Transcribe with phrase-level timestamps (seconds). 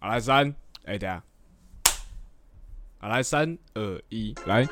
[0.00, 0.54] 啊，来三，
[0.84, 1.20] 哎、等下，
[3.00, 4.64] 啊，来三二一，来。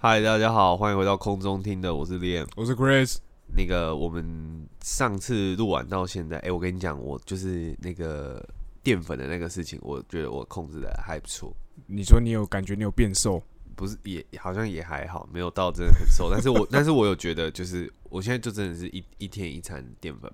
[0.00, 2.46] 嗨，大家好，欢迎回到空中听的，我是 Liam。
[2.54, 3.16] 我是 Chris，
[3.48, 4.68] 那个我们
[4.98, 8.44] 上次录完到现在，哎、我跟你讲，我就是那个
[8.82, 11.54] 淀粉的那个事情，我觉得我控制的还不错，
[11.86, 13.40] 你说你有感觉你有变瘦？
[13.76, 20.28] 不是也好像也还好，没有到真的很瘦，但是我 但是我有觉得，就是我现在就真的是一一天一餐淀粉，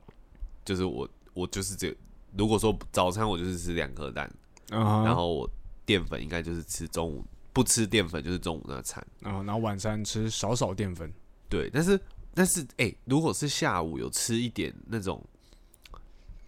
[0.65, 1.95] 就是我我就是这，
[2.35, 4.25] 如果说早餐我就是吃两颗蛋，
[4.71, 5.51] 啊、然后我
[5.85, 7.23] 淀粉应该就是吃中午
[7.53, 9.07] 不吃淀粉就是中午那餐。
[9.21, 11.13] 然后然后晚餐吃少少淀粉，
[11.51, 12.01] 对，但是
[12.35, 15.23] 但是哎、如果是下午有吃一点那种，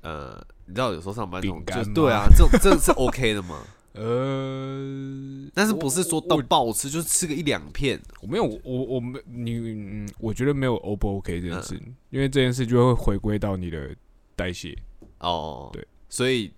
[0.02, 3.62] 呃，你知道有时候上班那种饼，干对啊，这种这个是 OK 的吗？
[3.98, 13.96] 呃，但是不是说到我爆吃，就是吃个一两片，我没有，我我没你，嗯，我觉得没有 O 不 OK 这件事，嗯因为这件事就会回归到你的
[14.34, 14.76] 代谢。
[15.20, 16.52] 哦，对，所以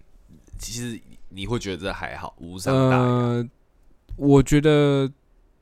[0.59, 3.03] 其实你会觉得这还好，无伤大雅。
[3.03, 3.49] 呃，
[4.17, 5.09] 我觉得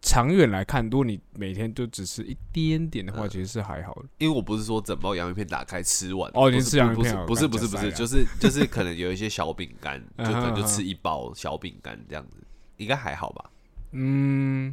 [0.09, 4.05] 长远来看，如果你每天就只吃一点点的话，嗯其实是还好的。
[4.19, 12.37] 因为我不是说整包洋芋片打开吃完，哦你是吃洋芋片啊不是不是不是就是 就是可能有一些小饼干，就可能就吃一包小饼干这样子，
[12.77, 13.51] 应该还好吧？
[13.91, 14.73] 嗯，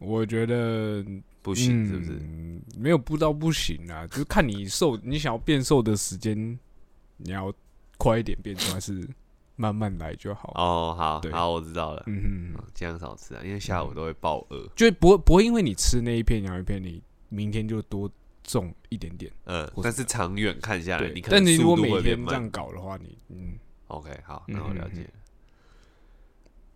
[0.00, 1.04] 我觉得
[1.42, 2.12] 不行是不是？
[2.12, 6.58] 嗯没有不到不行啊，就是看你瘦，你想要变瘦的时间，
[7.18, 7.52] 你要
[7.98, 9.06] 快一点变出来是
[9.60, 10.52] 慢慢来就好。
[10.54, 12.02] 哦，好对好，我知道了。
[12.06, 14.66] 嗯哼嗯，尽量少吃啊，因为下午都会爆饿。
[14.74, 18.10] 就不会不会因为你吃那一片洋芋片，你明天就多
[18.42, 19.30] 重一点点。
[19.44, 25.06] 嗯，但是长远看下来，对你，可能但你如果度每会变天这样搞的话，你嗯，OK，好，那我了解。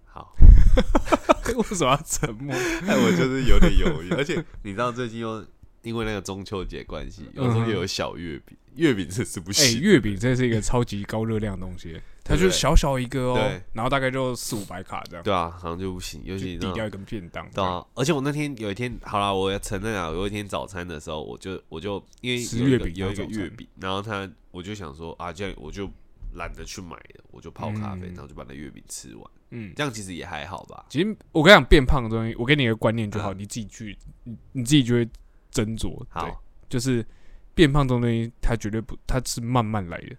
[0.04, 0.36] 好，
[1.56, 2.54] 为什么要沉默？
[2.86, 5.44] 哎，我就是有点犹豫，而且你知道最近又
[5.84, 9.80] 因为那个中秋节关系，有时候又有小月饼，月饼这是不哎、行。
[9.80, 17.48] 月饼真的是一个超级高热量的东西， 它就是小小一个哦对，然后大概就四五百卡这样，对啊，好像就不行，尤就其那种抵掉一根便当。
[17.50, 23.42] 对啊，而且我那天有一天，好啦，我要承认啊，有一天早餐的时候，我就我就因为有一吃月饼个有一个早餐。
[23.42, 25.90] 月饼，然后他我就想说啊，这样我就
[26.34, 28.14] 懒得去买了，我就泡咖啡，嗯。
[28.14, 30.86] 然后就把那月饼吃完，嗯，这样其实也还好吧。
[30.88, 33.38] 其实我跟你讲，变胖的东西，我给你一个观念就好，嗯。
[33.38, 35.08] 你自己去，你你自己就会
[35.54, 35.96] 斟酌。
[35.98, 37.06] 对，好，就是
[37.54, 40.16] 变胖这种东西，它绝对不，它是慢慢来的。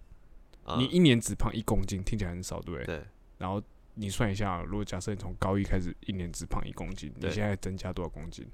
[0.67, 2.85] 嗯你一年只胖一公斤，听起来很少，对不对？
[2.85, 3.03] 对
[3.37, 3.61] 然后
[3.93, 8.47] 你算一下，如果假设你从高一开始一年只胖一公斤，你现在增加多少公斤？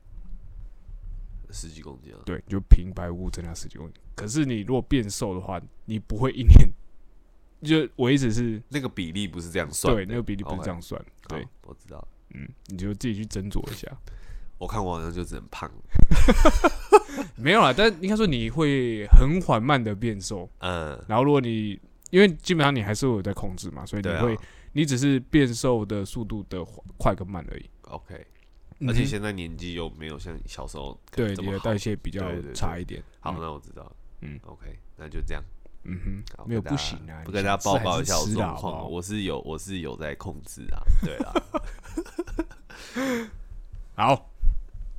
[1.51, 4.01] 十几公斤了，对，就平白无故增加十几公斤。
[4.15, 6.69] 可是你如果变瘦的话，你不会一年，
[7.61, 9.95] 就我意思是，那个比例不是这样算。
[9.95, 11.01] 对，那个比例不是这样算。
[11.29, 12.05] 对，，我知道。
[12.33, 13.87] 嗯，你就自己去斟酌一下。
[14.61, 15.67] 我看我好像就只能胖，
[17.35, 21.71] 没有啦，但应该说你会很缓慢的变瘦，嗯，然后如果你
[22.11, 24.37] 因为基本上你还是会有在控制嘛，所以你会，
[24.73, 26.63] 你只是变瘦的速度的
[26.95, 27.67] 快跟慢而已。
[27.81, 28.23] ，OK。
[28.87, 32.23] 而且现在年纪又没有像小时候对你的代谢比较
[32.53, 33.01] 差一点。
[33.19, 33.37] 好，嗯。
[33.41, 33.91] 那我知道了。
[34.21, 35.43] 嗯，OK，那就这样。
[35.85, 41.33] 嗯哼，好没有不行啊，不跟大家报告一下我的状况，我是有我是有在控制啊，对啊，
[43.97, 44.30] 好，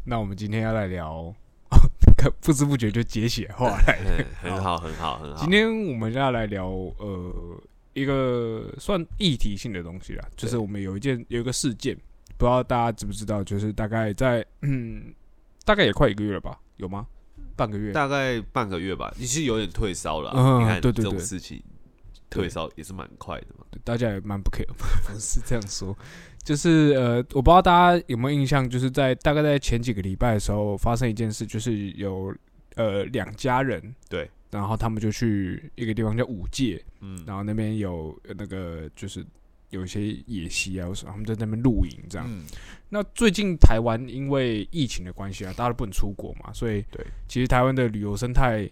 [0.04, 1.32] 那我们今天要来聊，
[2.40, 4.24] 不知不觉就接起来话来了。
[4.44, 5.50] 嗯 很好，很好，很好今。
[5.50, 7.60] 天我们要来聊呃
[7.94, 11.94] 一个算议题性的东西啦，就是我们有一件有一个事件，
[12.36, 15.12] 不知道大家知不知道，就是大概在嗯
[15.64, 17.06] 大概也快一个月了吧，有吗？
[17.54, 17.92] 半个月？
[17.92, 20.34] 大概半个月吧，你是有点退烧了啊。
[20.36, 21.62] 嗯你看这种对对对事情，
[22.28, 23.64] 退烧也是蛮快的嘛。
[23.84, 25.96] 大家也蛮不 care， 不是这样说，
[26.44, 32.34] 就是呃，我不知道大家有没有印象，就是在大概在前几个礼拜的时候发生一件事，就是有
[32.74, 39.24] 呃两家人，对，然后他们就去一个地方叫五界，嗯，然后那边有呃那个就是
[39.70, 42.26] 有一些野溪啊，什么他们在那边露营这样。
[42.28, 42.44] 嗯，
[42.88, 48.68] 那最近台湾因为疫情的关系啊，大家都不能出国嘛，所以对，其实台湾的旅游生态，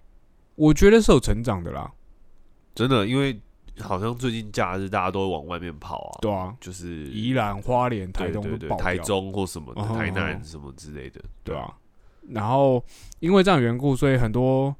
[0.57, 1.93] 我觉得是有成长的啦，
[2.75, 3.41] 真的，因为
[3.83, 8.85] 好像最近假日大家都会往外面跑啊，对啊，就是宜兰、花莲、台对对对，东都爆掉。
[8.85, 11.73] 台中或什么台哦南什么之类的，对啊。
[12.29, 12.85] 然后
[13.19, 14.75] 因为这样的缘故，所以很多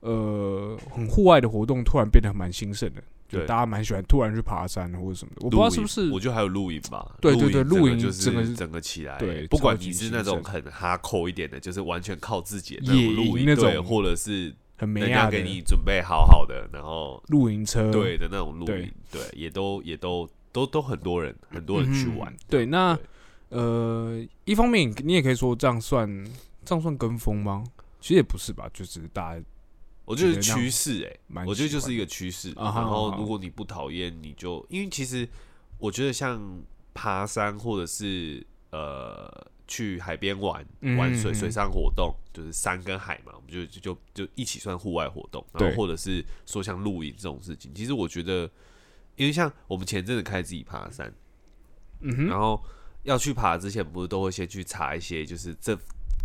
[0.00, 3.46] 呃很户外的活动突然变得蛮兴盛的，就对。
[3.46, 5.40] 大家蛮喜欢突然去爬山或者什么的。
[5.40, 22.38] 我不知道是不是我觉得还有露营吧，对对对露露营就整个是是整个起来，对不管你是那种很哈扣一点的，就是完全靠自己的那野种露营，那种，或者是很美人亚的家给你准备好好的，然后露营车，对的那种露营，对，也都也都都都很多人很多人去玩嗯。
[22.48, 23.04] 对，那对
[23.50, 26.08] 呃，一方面你也可以说这样算
[26.64, 27.62] 这样算跟风吗？
[28.00, 29.42] 其实也不是吧，就是大家
[30.04, 32.52] 我觉得趋势哎，蛮我觉得就是一个趋势。
[32.56, 35.26] 然后如果你不讨厌，你就因为其实
[35.78, 36.60] 我觉得像
[36.92, 45.44] 爬山或者是呃去海边玩嗯玩水水上活动，就是山跟海嘛，我们就就就就一起算户外活动。
[45.52, 48.50] 然后或者是说像露营这种事情，其实我觉得，
[49.16, 51.12] 因为像我们前阵子开始自己爬山，
[52.00, 52.62] 嗯哼，然后
[53.04, 55.74] 要去爬之前，不是都会先去查一些，就是这，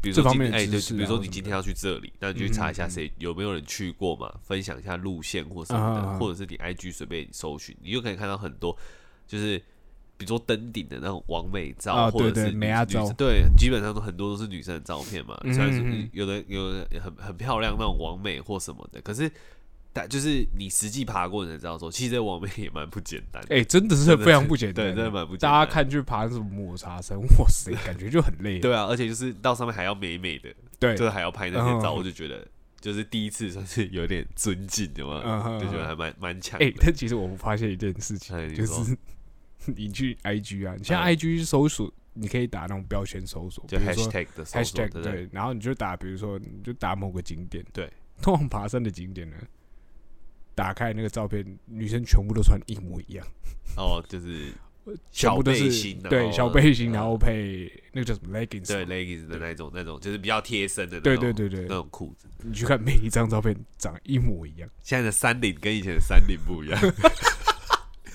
[0.02, 8.78] 比如说今哎，对，面的知识比如说你今天要去这里，那你就去查一下谁有没有人去过嘛，分享一下路线或什么的，或者是你 IG 随便搜寻，你就可以看到很多，
[9.28, 9.62] 就是
[10.20, 19.32] 比如说登顶的那种完美照，啊或者是女对对美亚照对，基本上都很多都是女生的照片嘛，嗯虽然是有的有的很很漂亮那种完美或什么的，可是。
[19.92, 23.56] 但就是你实际爬过，你才知道说，其实这完美也蛮不简单的。
[23.56, 28.60] 哎、真的是非常不简单，对真的蛮不简大家看去爬什么抹茶山，哇塞，感觉就很累。
[28.60, 32.48] 对啊，而且就是到上面还要美美的，对就是还要拍那些照，嗯我就觉得
[32.80, 35.24] 就是第一次算是有点尊敬，有吗？
[35.26, 36.68] 嗯嗯就觉得还蛮蛮强的。
[36.68, 38.96] 哎、但其实我发现一件事情就是
[39.76, 41.16] 你去 IG 啊，你现在嗯。
[41.16, 49.36] IG 搜索，你可以打那种标签搜索，就比如说 hashtag 的搜索 hashtag 对然后你就打，比如说你就打某个景点，对，通往爬山的景点呢，
[50.56, 53.26] 打开那个照片，女生全部都穿一模一样，
[53.78, 54.52] 哦，就是
[55.12, 56.94] 全部都是小背心然对小背心，嗯。
[56.94, 61.62] 然后配那个叫什么 leggings，对 leggings 的那种那种，就是比较贴身的那对种，对对对。
[61.70, 62.28] 那种裤子。
[62.42, 66.80] 你去看每一张照片长一模一样，现在的山顶跟以前的山顶不一样，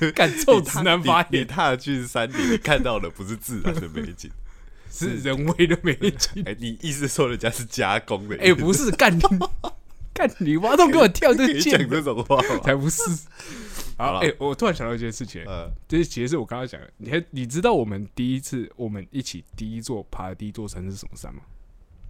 [0.14, 4.30] 干臭直男发你言踏去山顶，你看到的不是自然的美景，
[4.90, 6.42] 是人为的美景。
[6.46, 8.36] 哎，你意思说人家是加工的？
[8.38, 9.22] 哎、不是干你
[10.14, 12.40] 干你妈都给我跳这讲这种话？
[12.62, 13.02] 才不是。
[13.96, 21.42] 好，哎、我突然想到一件事情、呃，就是其实是我刚刚讲的，你还你知道我们第一次我们一起第一座爬的第一座山是什么山吗？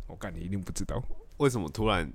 [0.07, 1.03] 我干，你一定不知道。
[1.39, 2.11] 为什么突然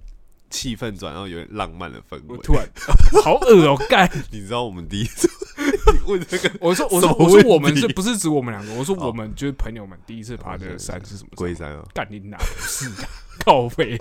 [0.50, 2.24] 气氛转到有点浪漫的氛围？
[2.28, 2.68] 我突然
[3.24, 4.10] 好恶哦、干！
[4.32, 5.30] 你知道我们第一次
[6.06, 8.74] 问这个我说我说什么我说我们题是不是指我们两个？
[8.74, 11.36] 我说哦我们就是朋友们第一次爬的山是什么山？
[11.36, 11.84] 龟山啊？
[11.94, 13.10] 干你哪不是啊？
[13.46, 13.98] 靠背，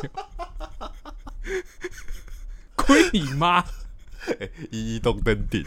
[2.76, 3.64] 亏你妈！
[4.70, 5.64] 一一洞登顶，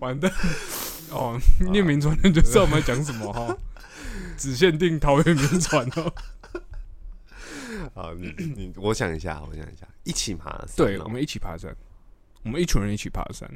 [0.00, 0.30] 完蛋！
[1.10, 3.56] 哦，念名传人就知道我们在讲什么哈。
[4.36, 6.12] 只限定桃园名传哦。
[7.94, 11.74] 好，你 你，我想一下，我想一下，一起爬对，哦我们一起爬山，
[12.44, 13.48] 我们一群人一起爬山。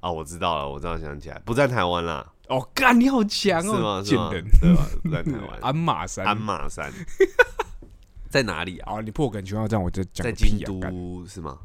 [0.00, 4.02] 啊，我知道了，我知道想起来，不在台湾啦，哦，干你好强是哦，吗？
[4.02, 4.50] 是吗贱人！？
[4.60, 4.86] 对吧？
[5.02, 6.90] 不在台湾， 鞍马山，鞍马山
[8.30, 8.92] 在哪里啊？
[8.92, 11.58] 好，你破梗情况这样，我就讲在京都是吗？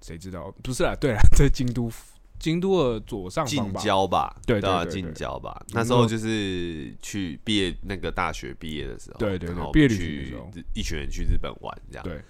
[0.00, 0.50] 谁知道？
[0.62, 1.90] 不是啊，对啊，在京都，
[2.38, 3.80] 京都的左上方近吧。
[3.80, 5.64] 郊吧，对对啊，对对近郊吧。
[5.70, 12.20] 那时候就是去毕业那个大学毕业的时候，对对对然后毕业旅行的去时候日一群人去日本玩，这样对，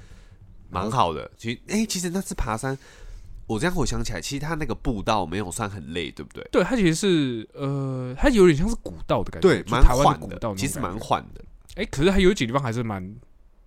[0.71, 1.31] 蛮好的。
[1.37, 2.77] 其实，哎、其实那次爬山，
[3.47, 6.47] 我这样回想起来，其实他那个步道没有算很累，对不对？
[6.51, 10.99] 对，它其实是呃，它有点像是古道的感觉，对，蛮台湾缓的古道，那种其实蛮。
[10.99, 11.45] 缓的。
[11.75, 13.15] 哎，可是它有几个地方还是蛮，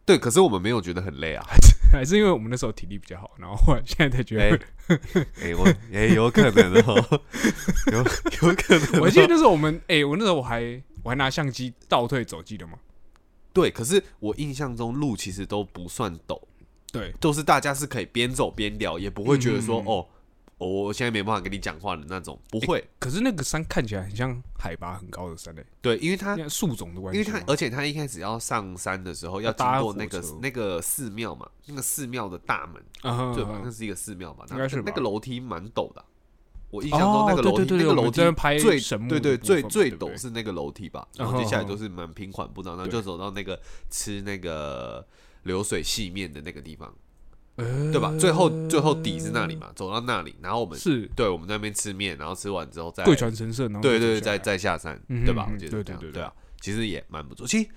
[0.10, 1.46] 对，可是我们没有觉得很累啊。
[1.94, 4.60] 还是因为我们那时候体力比较好，然后后来现在才觉哎得，
[5.40, 7.22] 哎、我哎、有可能哦，
[7.94, 9.02] 有有可能、哦。
[9.02, 12.74] 我记得那时候我们，哎，我那时候我还我还拿相机倒退走，记得吗？
[13.54, 16.42] 对，可是我印象中路其实都不算陡，
[16.92, 20.08] 对，都是大家是可以边走边聊，也不会觉得说、嗯哦，
[20.68, 22.86] 我现在没办法跟你讲话的那种，不会。
[23.00, 27.40] 可是那个山看起来很像海拔很高的山嘞，对，因为它树种的关系因为系吗。
[27.40, 32.84] 他而且它一开始要上山的时候要经过那个那个寺庙嘛，那个寺庙的大门，
[33.34, 33.52] 对吧？
[33.52, 34.46] 啊那是一个寺庙吧？
[34.50, 36.06] 那应该是那个楼梯蛮陡的啊。
[36.72, 45.04] 我印象中那个哦楼梯，那个楼梯拍最神木对对最最陡是那个楼梯吧，嗯然后接下来都是蛮平缓步道，然后就走到那个吃那个
[45.44, 46.94] 流水细面的那个地方，
[47.60, 48.14] 呃对吧？
[48.20, 55.46] 最后最后底是那里嘛，走到那里，然后我们是对我们那边吃面，然后吃完之后再贵船神社，然后对对对，再再下山，嗯对吧？
[55.50, 56.24] 嗯我觉得对对对
[56.62, 57.48] 其实也蛮不错。
[57.48, 57.70] 其实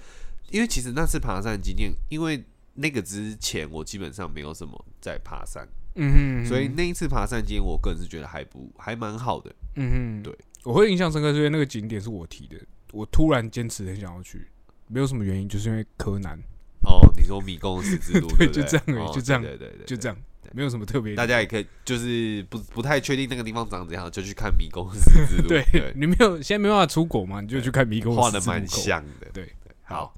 [0.50, 2.42] 因为其实那次爬山的经验，因为
[2.74, 9.54] 那个之前我基本上没有什么在爬山，嗯哼，所以那一次爬山经验，我个人是觉得还不还蛮好的。
[9.76, 12.56] 嗯哼，对，我会印象深刻，是因为那个景点是我提的，
[12.92, 14.46] 我突然坚持很想要去，
[14.88, 16.38] 没有什么原因，就是因为柯南，
[16.84, 21.14] 哦，你说迷宫十字路， 对就这样而已哦就这样对对对，对就这样对，没有什么特别。
[21.14, 28.66] 大家也可以就是不不太确定那个地方长怎样，就去看迷宫十字路， 对对，你没有现在没办法出国嘛，你就去看迷宫画的蛮。
[28.66, 29.28] 像的。
[29.32, 30.14] 对，好，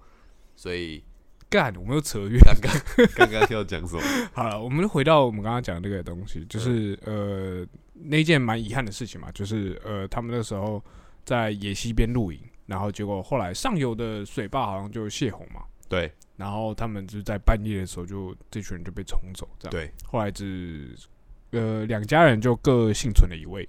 [0.56, 1.02] 所以
[1.50, 2.40] 干，我们又扯远。
[2.60, 4.02] 刚刚刚刚要讲什么？
[4.32, 7.66] 好了，我们回到我们刚刚讲的那个东西，就是、呃
[8.06, 10.82] 那件蛮遗憾的事情嘛，就是呃他们那时候
[11.24, 19.70] 在野溪边露营，然后结果后来上游的水坝好像就泄洪嘛，对然后他们就在半夜的时候就这群人就被冲走，这样。
[19.70, 20.94] 对，后来只
[21.50, 23.68] 呃两家人就各幸存了一位，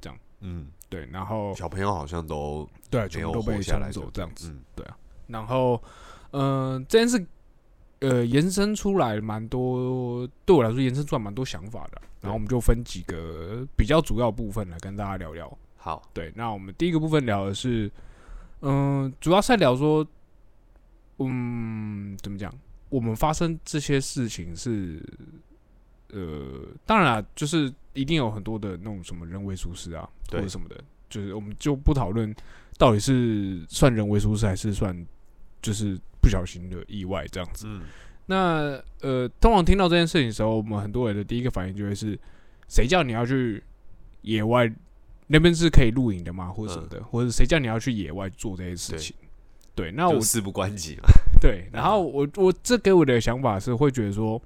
[0.00, 4.50] 这样嗯，对，然后小朋友好像都对，全部都被活下来冲走这样子。
[4.50, 4.84] 嗯，
[5.26, 5.82] 然后，
[6.30, 7.26] 嗯、这件事，
[8.00, 12.00] 呃，延伸出来蛮多，对我来说延伸出来蛮多想法的。
[12.20, 15.58] 然后我们就分几个比较主要部分来跟大家聊聊。
[15.76, 17.90] 好，对，那我们第一个部分聊的是，
[18.62, 20.04] 嗯、主要是在聊说，
[21.18, 22.52] 嗯，怎么讲？
[22.90, 24.98] 我们发生这些事情是，
[26.10, 32.34] 呃，当然啦，就是一定有很多的那种什么人为疏失啊，或者什么的，就是我们就不讨论
[32.78, 35.06] 到底是算人为疏失还是算
[35.60, 37.66] 就是不小心的意外这样子。
[37.68, 37.82] 嗯，
[38.24, 42.18] 那呃，通常听到这件事情的时候，我们很多人的第一个反应就会是：
[42.68, 43.62] 谁叫你要去
[44.22, 44.72] 野外
[45.26, 46.48] 那边是可以露营的吗？
[46.48, 49.14] 或者什么的，或者谁叫你要去野外做这些事情？
[49.78, 51.08] 对，那我事不关己嘛。
[51.40, 54.42] 对，然后我我这给我的想法是会觉得说，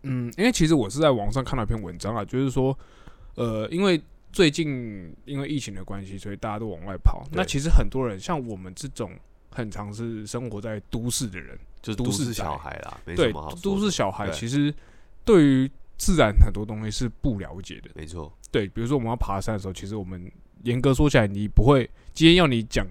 [0.00, 2.76] 嗯，因为其实我是在网上看到一篇文章啊，就是说，
[3.34, 4.00] 呃，因为
[4.32, 7.22] 最近因为疫情的关系，所以大家都往外跑。
[7.32, 9.12] 那其实很多人像我们这种
[9.50, 13.30] 很常是生活在都市的人，就是都市小孩啦，对
[13.62, 14.74] 都市小孩，其实
[15.22, 17.90] 对于自然很多东西是不了解的。
[17.94, 20.32] 没错，对，比如说我们要爬山的时候，其实我们
[20.62, 22.86] 严格说起来，你不会今天要你讲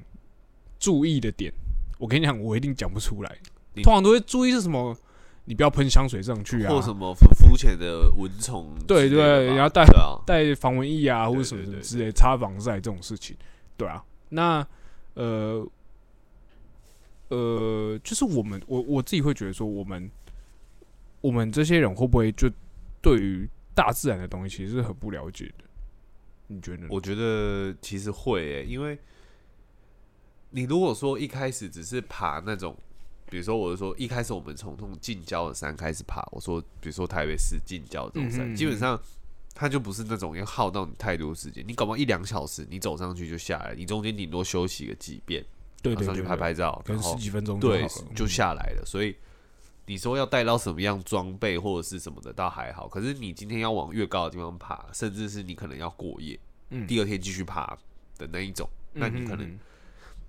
[0.81, 1.53] 注意的点，
[1.97, 3.37] 我跟你讲，我一定讲不出来。
[3.75, 4.97] 你通常都会注意是什么？
[5.45, 9.85] 你不要喷香水上去啊，或什么很肤浅的蚊虫之对对，然后带
[10.25, 13.35] 带防蚊液啊，或者什么之类，擦防晒这种事情，
[13.77, 14.03] 对啊。
[14.29, 14.65] 那
[15.15, 15.67] 呃
[17.29, 20.09] 呃，就是我们我我自己会觉得说，我们
[21.21, 22.49] 我们这些人会不会就
[23.01, 25.63] 对于大自然的东西其实是很不了解的？
[26.47, 26.87] 你觉得呢？
[26.91, 28.97] 我觉得其实会诶、因为
[30.51, 32.75] 你如果说一开始只是爬那种，
[33.29, 39.01] 比如说我是说一开始我们从那种近郊的山开始爬，我说比如说台北市近郊这种山，基本上
[39.55, 45.43] 它就不是那种要耗到你太多时间，你搞不好一两小时你走上去就下来，你中间顶多休息个几遍，
[45.81, 49.15] 然后上去对对对，拍拍照，可能然后十几分钟对就下来了，所以。
[49.87, 52.87] 你说要带到什么样装备或者是什么的，倒还好。
[52.87, 56.39] 可是你今天要往越高的地方爬，甚至是你可能要过夜，
[56.69, 57.77] 嗯第二天继续爬
[58.17, 59.59] 的那一种，那你可能嗯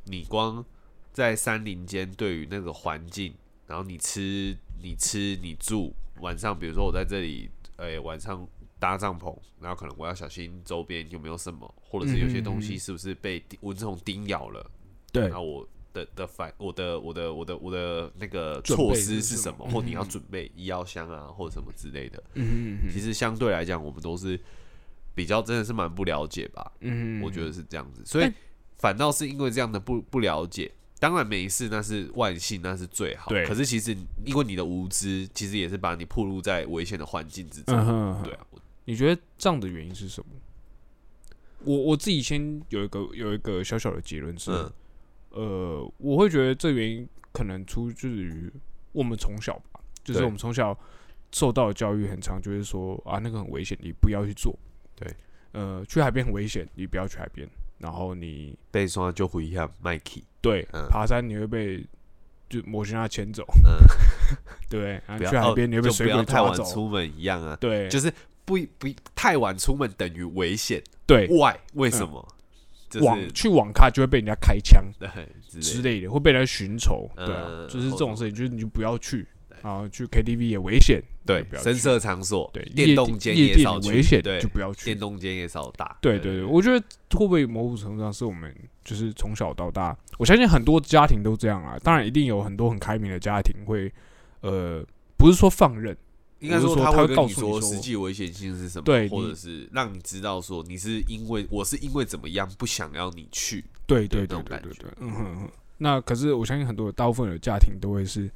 [0.04, 0.64] 你光
[1.12, 3.34] 在山林间对于那个环境，
[3.66, 8.46] 然后你吃你吃你住，晚上比如说我在这里，诶、晚上
[8.78, 14.70] 搭帐篷，然后可能我要小心周边有没有什么，或者是有些东西是不是被蚊虫叮咬了，
[15.12, 15.22] 对。
[15.24, 22.22] 然后我的的反我的我的我的我的那个措施是什么，么或你要嗯准备医药箱啊，或者什么之类的。
[22.34, 24.40] 嗯其实相对来讲，我们都是
[25.14, 26.72] 比较真的是蛮不了解吧。
[26.80, 28.34] 嗯，我觉得是这样子，所以但
[28.82, 33.28] 反倒是因为这样的不不了解，当然没事那是万幸，那是最好。
[33.28, 37.76] 对可是其实因为你的无知，其实也是把你暴露在危险的环境之中。
[37.76, 38.46] 嗯哼嗯哼对啊，
[38.86, 40.26] 你觉得这样的原因是什么？
[41.64, 44.72] 我我自己先有一个有一个小小的结论是，嗯
[45.30, 48.52] 呃，我会觉得这原因可能出自于
[48.90, 50.76] 我们从小吧，就是对我们从小
[51.30, 54.58] 受到的教育很长，就是说啊那个很危险，你不要去做。
[54.96, 55.08] 对，
[55.52, 57.48] 呃，去海边很危险，你不要去海边。
[57.82, 60.86] 然后你被刷就回一下麦 k 对、嗯。
[60.88, 61.84] 爬山你会被
[62.48, 63.76] 就摩西亚牵走，嗯，
[64.70, 65.02] 对？
[65.06, 68.12] 然不后去海边你会哦就不被水要太晚走，出门一样啊，对，就是
[68.44, 70.82] 不不太晚出门等于危险。
[71.06, 71.56] 对，Why？
[71.74, 72.26] 为什么？
[72.88, 74.84] 就是网去网咖就会被人家开枪。
[74.98, 75.08] 对
[75.48, 79.22] 之之类的会被人家寻仇，嗯对啊，就是这种事情，就是你就不要去。
[79.22, 79.26] 对，
[79.62, 84.98] 然后去 KTV 也危险，对深色场所，对，电动间夜店也少危险，对就，不要去电。
[84.98, 85.96] 动间也少打。
[86.00, 86.78] 对对对，我觉得
[87.12, 88.54] 会不会某种程度上是我们
[88.84, 93.92] 就是从小到大，我相信很多家庭都这样啊，当然一定有很多很开明的家庭会，
[94.40, 94.84] 呃，
[95.16, 95.96] 不是说放任，
[96.40, 105.50] 应该说我是说他会跟你告诉你说说实际危险性是什么，对或者是让你知道说你是因为我是因为怎么样不想要你去，对对对对对对，嗯哼哼。
[105.78, 108.30] 那可是我相信很多大部分的家庭都会是，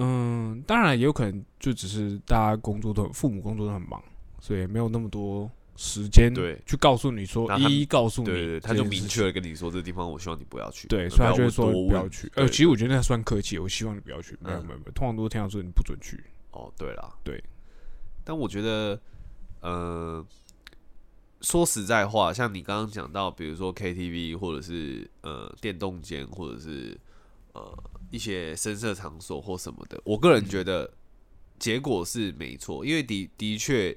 [0.00, 4.02] 嗯，当然也有可能就只是大家工作都很，父母工作都很忙，
[4.40, 12.30] 所以没有那么多时间对去告诉你说，一一告诉你他就明确的跟你说这个地方我希望你不要去，对，呃所以他就会说不要去。
[12.36, 14.36] 呃，其实我觉得那算客气，我希望你不要去。
[14.40, 16.22] 没有嗯没有没有，通常都是听到说你不准去。
[16.52, 17.42] 哦，对啦，对，
[18.24, 19.00] 但我觉得，
[19.60, 20.24] 呃，
[21.40, 26.98] 说实在话，像你刚刚讲到，比如说 KTV 或者是呃电动间，或者是
[27.52, 27.62] 呃
[28.10, 30.90] 一些深色场所或什么的，我个人觉得
[31.58, 33.96] 结果是没错，因为的的确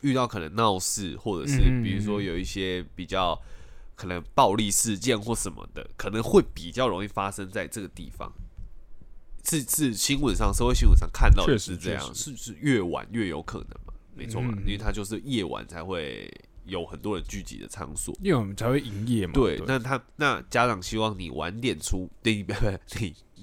[0.00, 3.40] 遇到可能闹事，或者是嗯比如说有一些比较
[3.96, 8.32] 可能暴力事件或什么的，可能会比较容易发生在这个地方。
[9.42, 13.94] 是是新闻上社会新闻上看到的是这样，确是是越晚越有可能嘛？
[14.14, 16.30] 没错嘛，嗯因为它就是夜晚才会
[16.66, 18.14] 有很多人聚集的场所。
[18.22, 19.32] 因为我们才会营业嘛。
[19.32, 22.08] 对，那他那家长希望你晚点出，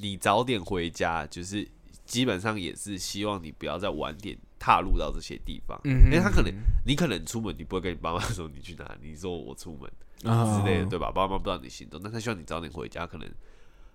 [0.01, 1.67] 你早点回家，就是
[2.05, 5.79] 基本上也是希望你不要再晚点踏入到这些地方。
[5.83, 6.53] 嗯因为他可能
[6.85, 9.91] 你可能出门，你不会跟你爸妈说你去哪里，你说我出门
[10.31, 11.11] 啊之类的，对吧？
[11.11, 13.05] 爸妈不知道你行动，但他希望你早点回家。
[13.05, 13.29] 可能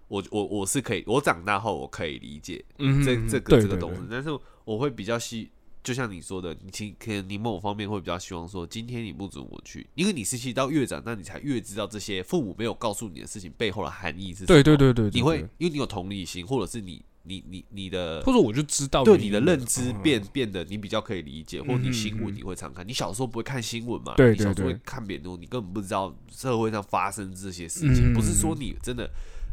[0.09, 4.29] 我我我是可以，我长大后我可以理解嗯这这个这个东西，但是
[4.65, 5.51] 我会比较希，
[5.83, 14.47] 就像你说的，你其可能你某方面会比较希望说，今天你不准我去，因为你实到越长那，你才越知道这些父母没有告诉你的事情背后的含义是什么。
[14.47, 22.87] 对对对对，对你会因为你有同理心，或者是你你你你的或者我就知道对你的认知嗯变变得你比较可以理解，或你嗯新闻嗯你会常看。
[22.87, 24.15] 你小时候不会看新闻嘛？
[24.17, 28.13] 对你小时候会看别人的，你根本不知道社会上发生这些事情。
[28.13, 29.11] 嗯不是说你真的，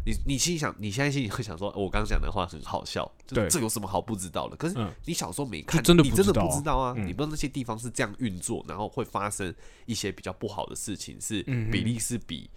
[0.10, 4.56] 你你心里想，你现在心里会想说，哦我刚讲的话很好笑，这对这有什么好不知道的？
[4.56, 9.54] 可是嗯你小时候没看，真的你真的不知道啊你不知道那些地方是这样运作，然后会发生
[9.86, 12.50] 一些比较不好的事情，是嗯比例是比。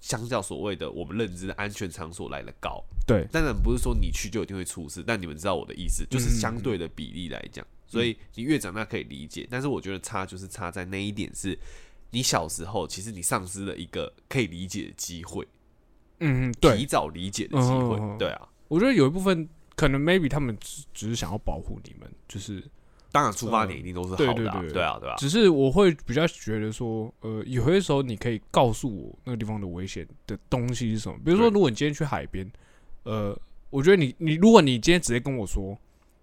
[0.00, 11.58] 相较所谓的我们认知的安全场所来的高，对当然不是说你去就一定会出事，但你们知道我的意思，就是相对的比例来讲，所以你越长大可以理解，但是我觉得差就是差在那一点是，
[12.10, 15.46] 你小时候其实你丧失了一个可以理解的机会，
[16.22, 16.76] 嗯对。
[16.78, 22.62] 提，早理解的机会嗯嗯嗯，对啊，我觉得有一部分可能 maybe 他们只只是想要保护你们，就是
[23.10, 24.82] 当然出发点一定都是好的、啊对对对对。
[24.82, 31.18] 啊，对啊，只是我会比较觉得说，呃，有些时候你可以告诉我那个地方的危险的东西是什么。
[31.24, 32.50] 比如说，如果你今天去海边，
[33.02, 33.38] 呃，
[33.70, 35.76] 我觉得你你如果你今天直接跟我说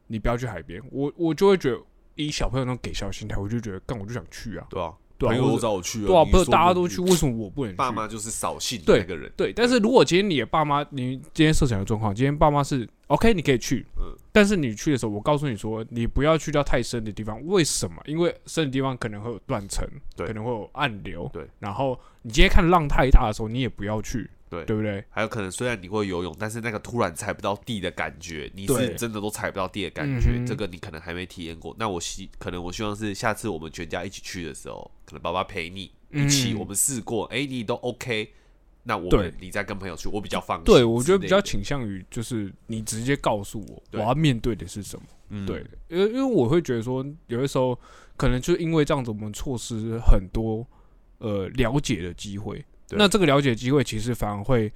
[0.07, 1.79] 你不要去海边，我我就会觉得
[2.15, 7.77] 以小朋友那种给笑心态，我就觉得干我就想去啊，对啊，对啊，朋友都找我去啊，对啊，不是大家都去，为什么我不能去？
[7.77, 14.15] 爸妈就是扫兴的对那个人，对，但是如果今天你的爸妈，你今天设想的状况，今天爸妈是 OK，你可以去，嗯。
[14.31, 17.95] 但是你去的时候，我告诉你说，你不要去到太深的地方，为什么？
[18.05, 20.25] 因为深的地方可能会有断层，对。
[20.25, 25.03] 可能会有暗流，对，然后你今天看浪太大的时候，你也不要去，对对不对？
[25.09, 31.75] 还有可能虽然你会游泳，但是那个突然踩不到地的感觉，你是真的都踩不到地的感觉，这个你可能还没体验过。
[31.77, 38.31] 那我希可能我希望是下次我们全家一起去的时候，可能爸爸陪你一起，嗯我们试过，哎、你都 OK，
[38.83, 39.09] 那我
[39.39, 40.65] 你再跟朋友去，我比较放心。
[40.65, 45.05] 对，我觉得比较倾向于就是你直接告诉我我要面对的是什么。
[45.29, 47.79] 嗯对，因为因为我会觉得说，有的时候
[48.17, 50.65] 可能就因为这样子，我们错失很多
[51.19, 52.65] 呃了解的机会。
[52.89, 54.71] 对那这个了解机会，其实反而会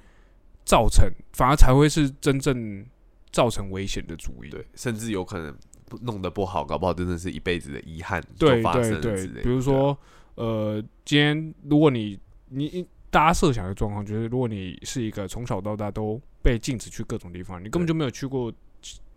[0.63, 2.86] 造成，反而才会是真正
[3.32, 4.49] 造成危险的主因。
[4.49, 5.56] 对，甚至有可能
[6.02, 8.62] 弄得不好，搞不好真的是一辈子的遗憾对
[9.02, 9.28] 对。
[9.43, 9.97] 比如说
[10.36, 18.52] 呃，今天如果你你大家设想的状况，就是如果你是一个从小到大都被禁止去各种地方，你根本就没有去过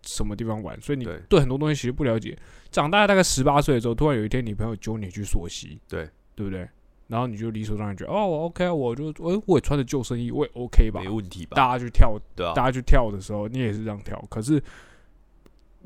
[0.03, 2.37] 什么地方玩，所以你对对很多东西其实不了解。
[2.69, 6.67] 长大大概十八岁的时候，突然有一天你朋友揪你去溯溪，对对不对？
[7.07, 11.09] 然后你就理所当然觉得哦我，OK 啊，我就我我也穿着救生衣，我也 OK 吧没。
[11.09, 11.55] 问题吧？
[11.55, 14.61] 大家去跳，对啊，大家去跳的时候，你也是这样跳，可是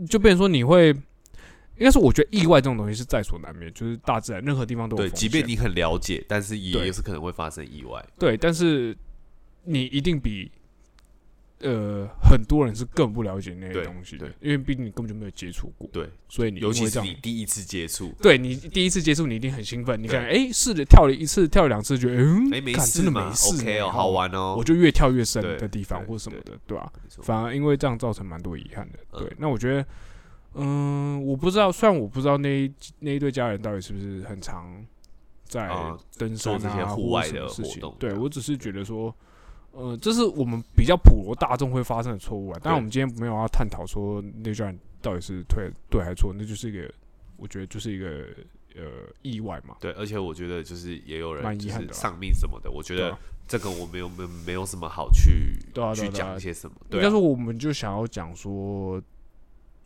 [0.10, 8.04] 就变成说你会，应该是我觉得意外这种东西是在所难免，就是大自然任何地方都有对，即便你很了解，但是也也是可能会发生意外。
[8.18, 8.98] 对，但是
[9.64, 10.52] 你一定比
[11.62, 20.02] 呃很多人是更不了解那些东西的对，因为毕竟你根本就没有接触过，对，所以你尤其是你第一次接触，对你第一次接触，你一定很兴奋。
[20.02, 24.56] 你对看，哎，试着跳了一次，跳了两次，觉得嗯，哎、没干真的没事，OK 哦，好，玩哦。
[24.58, 26.92] 我就越跳越深的地方对或什么的，对吧？
[27.22, 29.00] 反而因为这样造成蛮多遗憾的。
[29.14, 29.86] 嗯对，那我觉得，
[30.56, 34.86] 嗯，我不知道，虽然我不知道那一那一对家人到底是不是很常
[35.46, 39.14] 在啊登山啊户外的事情对我只是觉得说。
[39.72, 42.60] 呃，这是我们比较普罗大众会发生的错误啊。
[42.62, 46.94] 当然，我们今天没有要探讨说那家人到底是对对还是错，那就是一个，
[47.38, 48.28] 我觉得就是一个
[48.76, 48.84] 呃
[49.22, 49.78] 意外嘛。
[49.80, 56.76] 对，而且我觉得就是也有人就蛮遗憾的丧命什么的，我觉得这个我没有没有没有什么好去去对啊对啊对啊讲一些什么。
[56.90, 59.02] 对啊应该说，我们就想要讲说，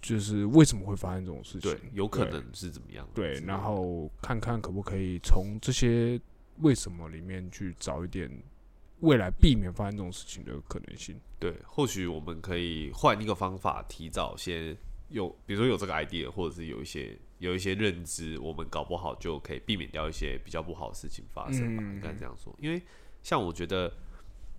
[0.02, 1.72] 就是为什么会发生这种事情。
[1.72, 3.08] 对，有可能是怎么样？
[3.14, 6.20] 对，然后看看可不可以从这些
[6.62, 8.30] 为什么里面去找一点
[9.06, 11.16] 未来避免发生这种事情的可能性。
[11.40, 14.76] 对，或许我们可以换一个方法，提早先
[15.10, 21.84] 有，比如说有这个 idea，或者是有一些有一些认知，我们搞不好就可以避免掉一些比较不好的事情发生吧。
[21.86, 22.82] 嗯应该这样说，因为
[23.22, 23.94] 像我觉得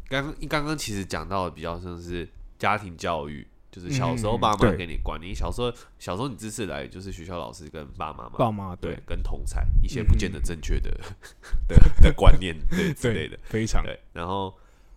[0.08, 2.28] 刚刚刚刚其实讲到的比较像是
[2.58, 8.94] 家庭教育，就是小时候嗯爸妈给你管你，小时候小时候你知识来就是学校老师跟爸妈嘛，爸妈对。
[8.94, 10.90] 对，跟同才一些不见得嗯正确的
[11.68, 13.84] 的的观念对 之类的，非常。
[13.84, 14.54] 对，然后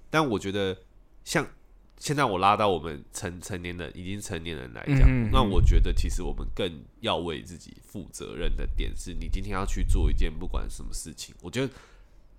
[0.10, 0.78] 但我觉得
[1.26, 1.46] 像
[1.98, 11.74] 现在我拉到我们成成年人已经成年人来讲，那我觉得其实我们更要为自己负责任的点是，你今天要去做一件不管什么事情，我觉得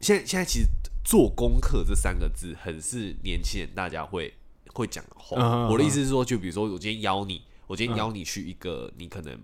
[0.01, 0.69] 现在现在其实
[1.05, 4.33] 做功课这三个字很是年轻人大家会
[4.73, 5.37] 会讲的话。
[5.37, 9.35] 嗯嗯嗯我的意思是说，就比如说我今天邀你，我今天嗯邀你去一个你可能，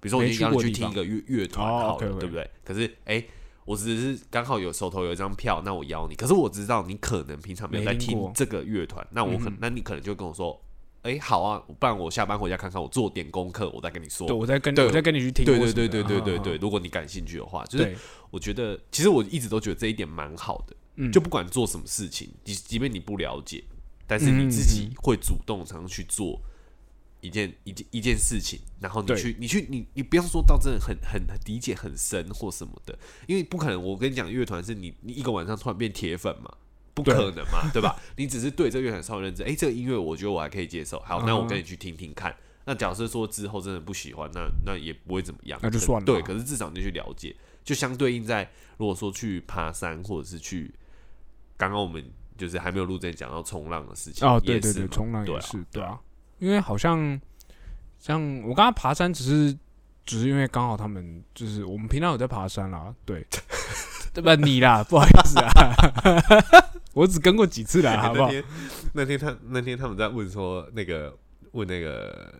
[0.00, 2.50] 比如说我今天邀你去听一个乐乐团哦好对不对？
[2.64, 3.24] 可是哎。
[3.66, 6.14] 我只是刚好有手头有一张票，那我邀你。
[6.14, 10.62] 可是我知道你可能平常没有在没听这个乐团，那我可，嗯那你可能就跟我说，
[11.00, 14.26] 哎、好啊，不然我下班回家看看，我做点功课，我再跟你说。
[14.26, 17.96] 对，我再跟对我再跟你去听对对对对对对如果你感兴趣的话，就是，
[18.30, 20.76] 我觉得，其实我一直都觉得这一点蛮好的。
[20.96, 23.64] 嗯就不管做什么事情，即即便你不了解，
[24.06, 26.40] 但是嗯你自己会主动常去做
[27.20, 33.82] 一件一件一件事情，然后你去你去你你不要说到真的很很很理解很深或什么的，因为不可能。
[33.82, 36.52] 我跟你讲，乐团是你你一个晚上突然变铁粉嘛。
[36.96, 38.00] 不可能嘛，对吧？
[38.16, 41.00] 你只是对这个乐团稍微认知，哎、这个音乐我觉得我还可以接受。
[41.00, 42.32] 好，那我嗯跟你去听听看。
[42.66, 50.72] 那假设说之后真的不喜欢，那那也不会怎么样，那就算了对，可是至少你就去了解，就相对应在如果说去爬山或者是去
[51.56, 55.98] 刚刚我们就是还没有录之前讲到冲浪的事情哦，对对对，冲浪也是，对啊，
[56.38, 57.20] 因为好像
[57.98, 59.56] 像我刚刚爬山，只是
[60.04, 63.26] 只是因为刚好他们就是我们平常有在爬山啦，对，
[64.12, 64.34] 对吧？
[64.34, 65.50] 你啦，不好意思啊，
[66.92, 68.32] 我只跟过几次啦，好不好那？
[68.32, 68.44] 天
[68.92, 71.16] 那天他那天他们在问说那个
[71.52, 72.32] 问那个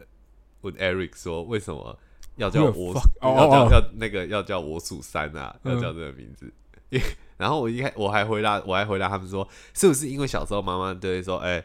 [0.61, 1.99] 问 Eric 说为什么
[2.37, 2.95] 要叫我？
[3.23, 6.53] 要叫要那个要叫我数三啊，要嗯叫这个名字。
[6.91, 7.05] 因 为
[7.45, 11.63] 然后我一开我还回答我还回答他们说，是不是因为小时候妈妈都会说，哎、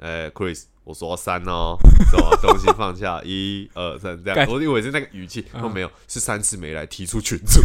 [0.00, 1.76] 哎、Chris，我说三哦，
[2.08, 7.60] 什么东西放下，一二三这样，干我以为是那个语气，嗯哦没有，是三次没来踢出群组，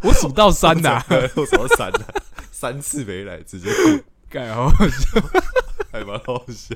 [0.02, 1.04] 我数到三的啊，
[1.36, 2.00] 我说三的，
[2.50, 5.20] 三次没来直接滚， 盖好好笑
[5.92, 6.74] 还蛮好笑。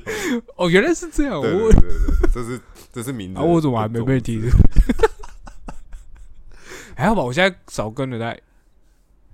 [0.55, 2.61] 哦，原来是这样，对对我对对对，这是
[2.93, 4.51] 这是名字啊，我怎么还没被踢踢？？
[6.97, 8.41] 还好吧，我现在少跟了在。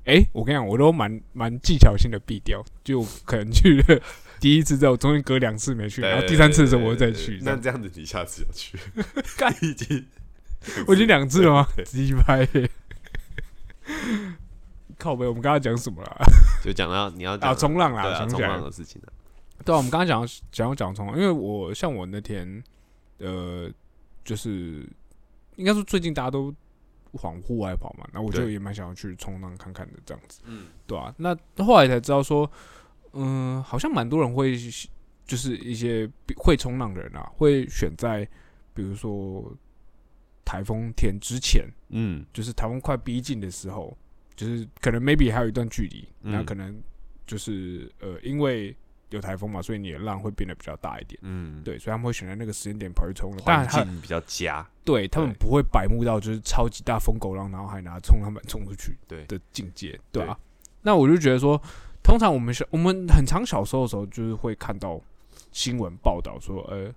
[0.05, 4.01] 哎、我跟你讲，我都蛮蛮技巧性的避掉，就可能去了
[4.37, 7.39] 第一次之后，中间隔两次没去，然后第三次的时候我又再去。
[7.41, 8.77] 那这样子你下次要去，
[9.37, 10.05] 干已经
[10.87, 11.85] 我已经两次了吗对？
[11.85, 12.69] 鸡拍耶！
[14.99, 16.21] 靠背，我们刚刚讲什么了？
[16.61, 18.41] 就讲到你要讲啊，冲浪啦，冲。
[18.41, 19.07] 浪的事情啊，
[19.63, 22.61] 对啊，我们刚刚讲到讲要讲冲浪，因为我像我那天，
[23.19, 23.71] 呃，
[24.25, 24.85] 就是
[25.55, 26.53] 应该说最近大家都
[27.21, 30.41] 往户外跑嘛，那我就也蛮想要去冲浪看看的这样子。
[30.45, 32.49] 嗯，对啊，那后来才知道说，
[33.13, 34.57] 嗯、好像蛮多人会，
[35.25, 38.27] 就是一些会冲浪的人啊，会选在
[38.73, 39.55] 比如说
[40.43, 42.25] 台风天之前，嗯。
[42.33, 43.95] 就是台风快逼近的时候，
[44.35, 46.31] 就是可能 maybe 还有一段距离，嗯。
[46.31, 46.81] 那可能
[47.25, 48.75] 就是呃，因为
[49.13, 51.19] 有台风嘛，所以你的浪会变得比较大一点。
[51.21, 60.37] 嗯，对，所以他们会选在那个时间点跑去冲浪，当然他环境比较佳，对他们不会摆慕到就是超级大风狗浪，然后还拿冲浪板冲出去对的境界，对啊。
[60.81, 61.61] 那我就觉得说，
[62.03, 64.99] 通常我们小我们很长小时候的时候，就是会看到
[65.51, 66.91] 新闻报道说，呃，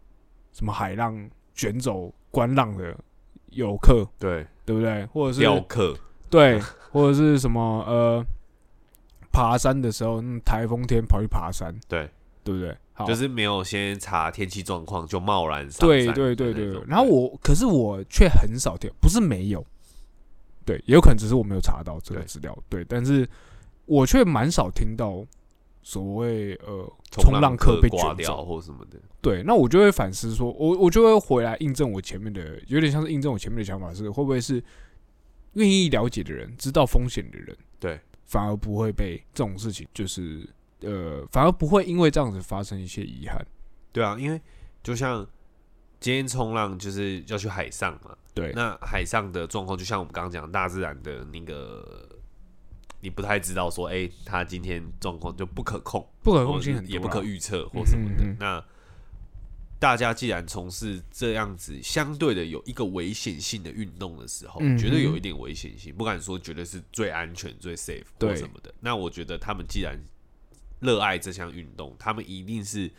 [0.52, 2.96] 什么海浪卷走观浪的
[3.50, 5.04] 游客，对，对不对？
[5.06, 5.96] 或者是雕刻，
[6.28, 6.58] 对，
[6.90, 8.26] 或者是什么呃，
[9.36, 12.08] 爬山的时候，嗯，台风天跑去爬山，对，
[12.42, 12.76] 对不对？
[12.94, 16.82] 好，就是没有先查天气状况就贸然上对山对对对。
[16.86, 19.62] 然后我，可是我却很少听，不是没有，
[20.64, 23.28] 对，也有可能只是我没有查到这个对资料，对，但是
[23.84, 25.22] 我却蛮少听到
[25.82, 34.62] 所谓呃冲冲浪客被挂卷，掉或什么的，对，那我就会反思说，我我就会回来印证我前面的，有点像是印证我前面的想法是，会不会是
[35.52, 40.48] 愿意了解的人，知道风险的人，对，反而不会被这种事情，就是
[40.80, 43.44] 呃，反而不会因为这样子发生一些遗憾，
[43.92, 44.40] 对啊，因为
[44.82, 45.26] 就像
[45.98, 52.06] 今天冲浪就是要去海上嘛，对，那海上的状况就像我们刚刚讲大自然的那个，
[53.00, 58.24] 你不太知道说，哎、他今天状况就不可控，不可控性很也不可预测或什么的。
[58.24, 58.36] 嗯嗯嗯。
[58.38, 58.64] 那
[59.78, 68.74] 大家既然从事这样子相对的有一个危险性的运动的时候，绝对有一点危险性，不敢说绝对是最安全、最 safe 或什么的。
[68.80, 69.98] 那我觉得他们既然
[70.80, 72.90] 热爱这项运动，他们一定是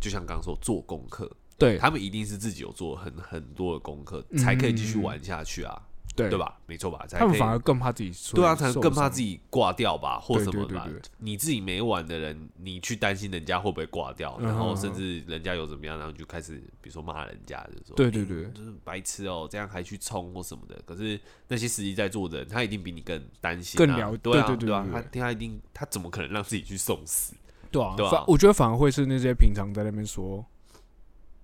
[0.00, 5.80] 就像刚刚说做功课，对，他们一定是自己有做很很多的功课，嗯才可以继续玩下去啊。
[6.16, 6.38] 对对？
[6.38, 6.58] 吧？
[6.66, 7.04] 没错吧？
[7.06, 9.40] 才他们反而更怕自己受对啊，才更怕自己。
[9.50, 10.88] 挂掉吧，或什么吧。
[11.18, 20.78] 你自己没玩的人，你去担心人家会不会挂掉，嗯然后嗯甚至人家有怎么样，然后你就开始比如说骂人家，就是说，欸对对对就是白痴哦，这样还去冲或什么的。
[20.84, 27.34] 可是那些实际在做的人，他一定比你更担心啊，更了对啊，啊对对对对，他他一定他怎么可能让自己去送死？
[27.70, 30.44] 对啊，对啊我觉得反而会是那些平常在那边说，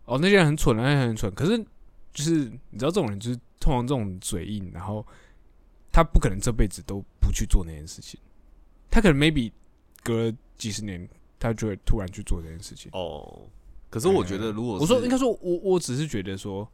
[0.04, 1.32] 哦，那些人很蠢，那些人很蠢。
[1.34, 1.58] 可是
[2.12, 5.06] 就是你知道，这种人就是通常这种嘴硬，然后
[5.92, 8.18] 他不可能这辈子都不去做那件事情，
[8.90, 9.52] 他可能 maybe
[10.02, 12.90] 隔了几十年，他就会突然去做这件事情。
[12.92, 13.46] 哦，
[13.88, 16.68] 可是我觉得如果是我说应该说我我只是觉得说，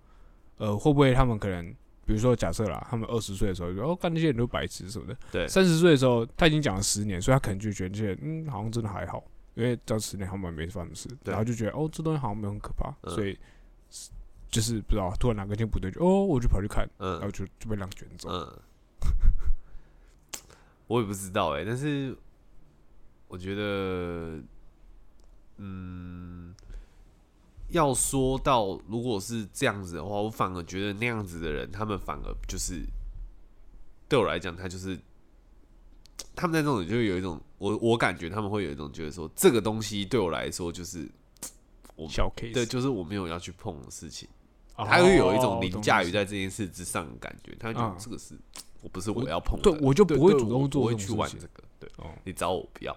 [0.56, 1.66] 呃，会不会他们可能，
[2.06, 5.46] 比如说假设啦，他们二十岁的时候说哦，干那些人都白痴什么的，对。
[5.46, 9.22] 三十岁的时候他已经讲了十年，所以他可能就觉得这些人嗯好像真的还好，
[9.54, 13.38] 因为这十年他们没发生事，对然后就觉得哦这东西好像没有很可怕，嗯所以
[14.50, 18.28] 就是不知道突然哪根筋不对，就哦我就跑去看，嗯然后嗯就就被浪卷走。
[18.30, 18.60] 嗯，
[20.88, 22.16] 我也不知道哎、但是
[23.28, 24.40] 我觉得，
[25.58, 26.54] 嗯，
[27.68, 32.82] 要说到如果是这样子的话，我反而觉得那样子的人，他们反而就是
[34.08, 34.98] 对我来讲，他就是
[36.34, 41.06] 他们在这种就有一种，我我感觉他们会有一种觉得说，这个东西对我来说就是
[41.96, 44.26] 我小 case，对，就是我没有要去碰的事情。
[44.78, 47.96] 哦他会有一种凌驾于在这件事之上的感觉，他会觉得嗯。
[47.98, 48.34] 这个是
[48.80, 52.06] 我不是我要碰的，对我就不会主动做不会去玩这个，对哦。
[52.24, 52.92] 你找我不要，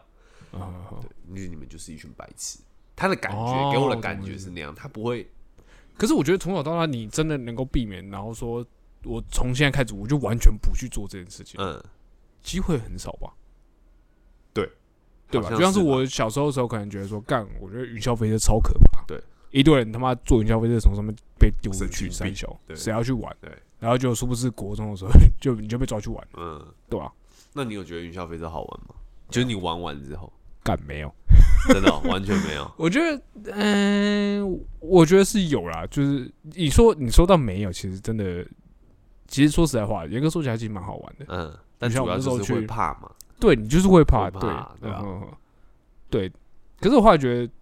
[0.52, 2.60] 啊好好因为你们就是一群白痴。
[2.96, 5.28] 他的感觉哦给我的感觉是那样，他不会
[5.98, 8.64] 可是我觉得从小到大，你真的能够避免，然后说
[9.04, 11.84] 我从现在开始我就完全不去做这件事情，嗯，
[12.44, 13.34] 机会很少吧？
[14.54, 14.70] 对，
[15.32, 15.50] 对吧。
[15.50, 19.20] 就像是我小时候的时候，可能觉得说，干，我觉得云霄飞车超可怕，对，
[19.52, 23.36] 一堆人他妈坐云霄飞车从上面被丢出去经病三小，谁要去玩？
[23.42, 26.60] 对，然后就殊不知国中的时候 就你就被抓去玩，嗯。
[26.90, 27.12] 对吧？
[27.54, 28.96] 那你有觉得云霄飞车好玩吗？
[29.30, 30.32] 就是你玩完之后，
[30.64, 31.14] 干没有？
[31.68, 32.70] 真的哦完全没有。
[32.78, 33.22] 我觉得，
[33.54, 35.86] 嗯、我觉得是有啦。
[35.88, 38.46] 就是你说你说到没有，其实真的，
[39.28, 41.26] 其实说实在话，严格说起来，其实蛮好玩的。
[41.28, 43.12] 嗯，但主要就是会怕嘛。
[43.40, 45.28] 对你就是会怕，对，对啊嗯哼哼
[46.10, 46.32] 对。
[46.80, 47.54] 可是我后来觉得，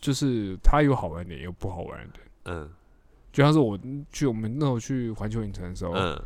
[0.00, 2.20] 就是它有好玩的，也有不好玩的。
[2.44, 2.68] 嗯
[3.32, 3.78] 就像是我
[4.10, 6.20] 去我们那时候去环球影城的时候，嗯，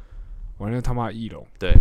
[0.59, 1.75] 玩了他妈的翼龙，对，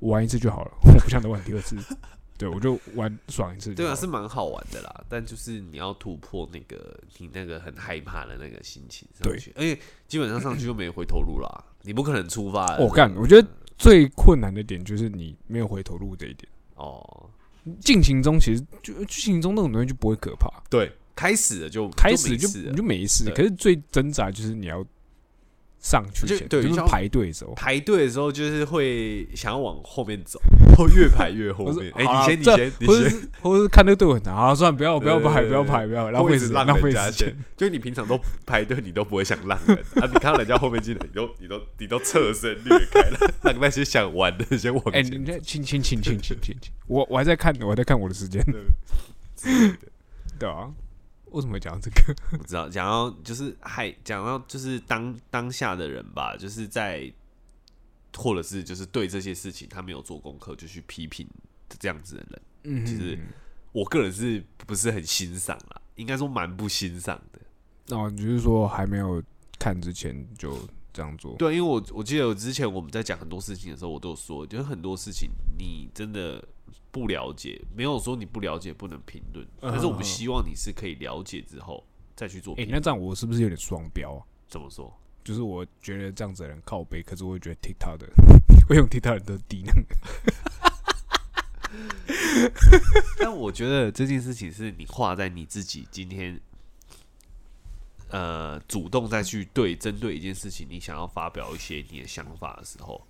[0.00, 1.76] 我 玩一次就好了， 我不想再玩第二次。
[2.38, 5.04] 对，我就玩爽一次对啊，是蛮好玩的啦。
[5.08, 12.78] 但就是你要突破那个你那个很害怕的那个心情上对去，而且基本上上去就没回头路啦，你不可能出发。
[12.78, 13.46] 我干，我觉得
[13.78, 16.48] 最困难的点就是你没有回头路这一点。
[16.74, 17.30] 哦，
[17.78, 23.30] 进行中其实就进行中那种东西就不会可怕，对，开始了就开始就你就没事。
[23.34, 24.84] 可是最挣扎就是你要
[25.80, 27.52] 上去就前，就是对排队的时候。
[27.54, 30.40] 排队的时候就是会想要往后面走，
[30.76, 31.92] 后越排越后面。
[31.96, 37.36] 哎，你先，你先，你先，或者是看那个队伍很长，好，算了，不要不要排，不要排，不要浪费时间，浪费时间。。
[37.56, 48.40] 就是你平常都排队，你都不会想让人啊，你看到人家后面进来，你都你都你都侧身掠开了，让那些想玩的先往哎，前你这亲亲亲亲亲亲亲，我我还在看，我还在看我的时间。
[50.38, 50.70] 对啊，
[51.32, 52.14] 为什么会讲到这个？
[52.38, 57.12] 不知道，讲到就是还，讲到就是当当下的人吧，就是在
[58.16, 61.26] 或者是就是对这些事情他没有做功课就去批评
[61.78, 63.18] 这样子的人，嗯其实
[63.72, 65.80] 我个人是不是很欣赏啦？
[65.96, 67.96] 应该说蛮不欣赏的。
[67.96, 69.22] 哦，你就是说还没有
[69.58, 70.58] 看之前就
[70.92, 71.34] 这样做？
[71.36, 76.42] 对，因为我我记得我之前我们在讲很多事情的时候，我都有说，就是很多事情你真的
[76.90, 82.66] 不了解，没有说你不了解不能评论，但是我们嗯希望你是可以了解之后再去做哎。
[82.68, 84.22] 那这样我是不是有点双标啊？
[84.48, 84.92] 怎么说？
[85.24, 88.08] 就是我觉得这样子的人靠背，可是我会觉得 TikTok 的
[88.68, 89.74] 会用 TikTok 的人都低能。
[93.18, 96.38] 但我觉得这件事情是你画在你自己今天，
[98.08, 103.00] 呃，主动再去对针对一件事情，你想要发表一些你的想法的时候，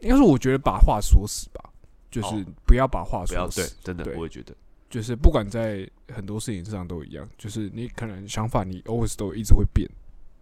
[0.00, 1.71] 应该是，我觉得把话说死吧，
[2.12, 4.54] 就是哦不要把话说死。，对真的对我也觉得，
[4.88, 9.90] 就是不管在很多事情上都一样，就是你可能想法你 always 都一直会变。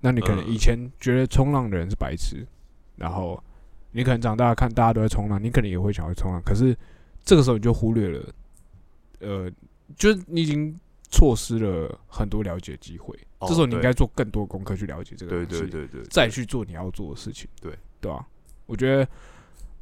[0.01, 2.47] 那你可能嗯以前觉得冲浪的人是白痴，
[2.97, 3.43] 然后
[3.93, 6.77] 你可能长大看大家都在冲浪，你可能也会想要冲浪，可是
[7.25, 8.35] 这个时候你就忽略了，
[9.21, 9.51] 呃，
[9.97, 10.75] 就是你已经
[11.11, 13.15] 错失了很多了解机会。
[13.41, 17.49] 哦这时候你应对该做更多功课去了解这个对东西，对对对，再去做你要做的事情。
[17.61, 18.27] 对对吧、
[18.67, 19.09] 我觉得，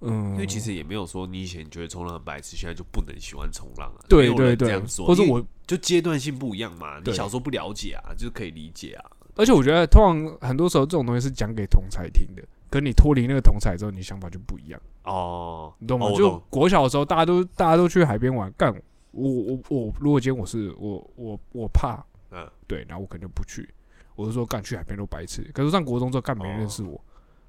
[0.00, 4.04] 嗯，因为其实也没有说你以前觉得冲浪很白痴，现在就不能喜欢冲浪啊。
[4.08, 7.00] 对对对这样，说，或者我就阶段性不一样嘛。
[7.04, 9.04] 你小时候不了解啊，就是可以理解啊。
[9.34, 16.10] 而且我觉得，通常很多时候这种东西是讲给同才听的，跟你脱离那个同彩之后，你想法就不一样，哦，你懂吗？
[16.16, 18.74] 就国小的时候，大家都大家都去海边玩，干
[19.12, 23.68] 我我我，如果今天我是我我我怕，嗯，对，然后我可能就不去，
[24.16, 25.48] 我就说干去海边都白痴。
[25.54, 27.00] 可是上国中之后，干没人认识我，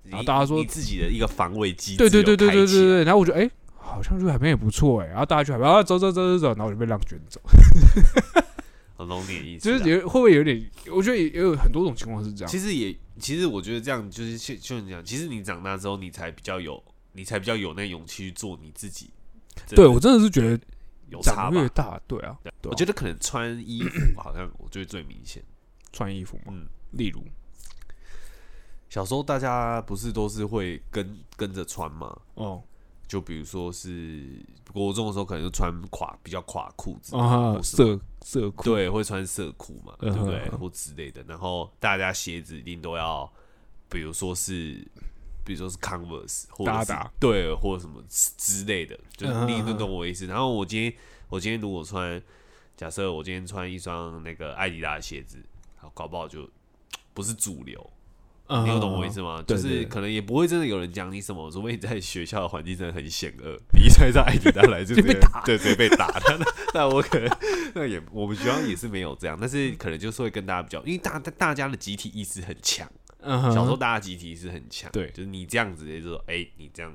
[0.04, 7.40] 然后大家说你自己的一个防卫机制对对对对对对对，然后我觉得哎、好像去海边也不错哎、然后大家去海边啊，走走走走走，然后我就被浪卷走，
[8.98, 9.78] 很懂你的意思啊。
[9.78, 10.70] 就是有会不会有点？
[10.92, 12.52] 我觉得也也有很多种情况是这样。
[12.52, 16.84] 其实也，其实我觉得这样就是就就你讲，其实你长大之后，你才比较有，
[17.14, 19.10] 你才比较有那勇气去做你自己。
[19.70, 20.60] 对我真的是觉得
[21.10, 21.68] 有差越？
[21.70, 25.44] 大，对啊，对啊我觉得可能穿衣服好像我觉得最明显。
[25.92, 27.22] 穿衣服嘛，嗯，例如
[28.90, 32.20] 小时候大家不是都是会跟跟着穿嘛？
[32.36, 32.64] 哦
[33.08, 34.40] 就比如说是
[34.72, 40.48] 国中的时候，可能就穿垮比较垮裤子啊色色裤，对，会穿色裤嘛，对不对？
[40.52, 41.24] 或之类的。
[41.28, 43.28] 然后大家鞋子一定都要，
[43.90, 44.88] 比如说是，
[45.44, 50.28] 比如说是 Converse 或者是对，或者什么之之类的，就是你都懂我意思。
[50.28, 50.94] 然后我今天
[51.30, 52.22] 我今天如果穿，
[52.78, 55.44] 假设我今天穿一双那个艾迪达的鞋子，
[55.78, 56.48] 好，搞不好就
[57.16, 57.92] 不是主流。
[58.50, 59.44] 嗯，你有懂我意思吗？
[59.48, 66.08] 就是可能也不会真的有人讲你什么，除非你在学校的环境真的很险恶，你一穿上艾迪达来就 被打对，直接被打。
[66.28, 67.30] 那那我可能
[67.76, 72.90] 那也我们学校也是没有这样，但是可能就是会跟大家比较，因为大大家的集体意识很强，
[73.22, 76.92] 嗯小时候大家集体意识很强，对就是你这样子就说，哎、你这样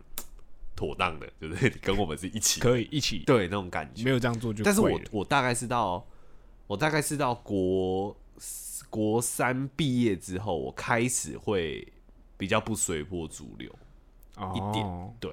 [0.74, 1.70] 妥当的，对不对？
[1.80, 4.10] 跟我们是一起，可以一起，对那种感觉没。
[4.10, 6.04] 有这样做就但是我我大概是到
[6.66, 8.16] 我大概是到国
[8.94, 11.92] 国三毕业之后，我开始会
[12.36, 13.68] 比较不随波逐流。
[14.54, 15.32] 一点哦对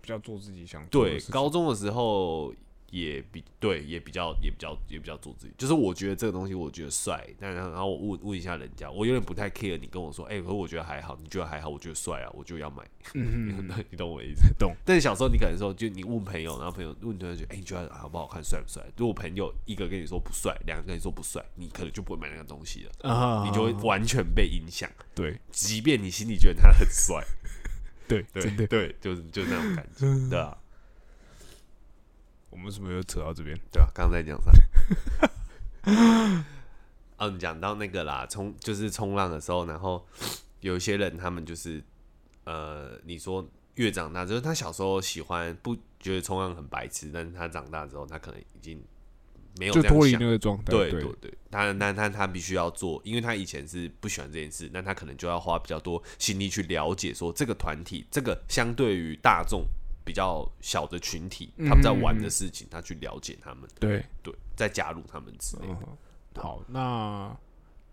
[0.00, 2.54] 比较做自己想对高中的时候
[2.92, 12.84] 也比对也比较也比较也比较做自己，就是我觉得这个东西我觉得帅，但然后我问问一下人家，我有点不太 care 你跟我说，哎、可是我觉得还好，你觉得还好，我觉得帅啊，我就要买，
[13.90, 14.42] 你懂我的意思？
[14.58, 14.76] 懂。
[14.84, 18.84] 但是小时候你可能说，就你问朋友，然后朋友问同学，哎、你觉得好不好看，帅不帅？
[18.98, 27.24] 如果朋友一个跟你说不帅，两个跟你说不帅，你可能就不会买那个东西了，啊，你就会完全被影响，对即便你心里觉得他很帅，
[28.06, 30.58] 对对，对，就是就是那种感觉，对啊。
[32.52, 33.58] 我们是不是又扯到这边？
[33.72, 34.52] 对啊，刚刚在讲啥？
[37.16, 40.06] 嗯， 讲到那个啦，冲就是冲浪的时候，然后
[40.60, 41.82] 有一些人他们就是
[42.44, 43.44] 呃，你说
[43.76, 48.80] 越长大，就是他小时候喜欢不觉得冲浪很白痴，但是他长大之后，他可能已经
[49.58, 59.64] 没有就脱离那个状态，对对对对，他那他他必须要做，因为他以前是不喜欢这件事，那他可能就要花比较多心力去了解，说这个团体，这个相对于大众
[60.04, 65.78] 比较小的群体，他们在玩的事情，他去了解他们，对，对，再加入他们之类的。
[65.82, 65.96] 嗯，
[66.42, 67.36] 好，那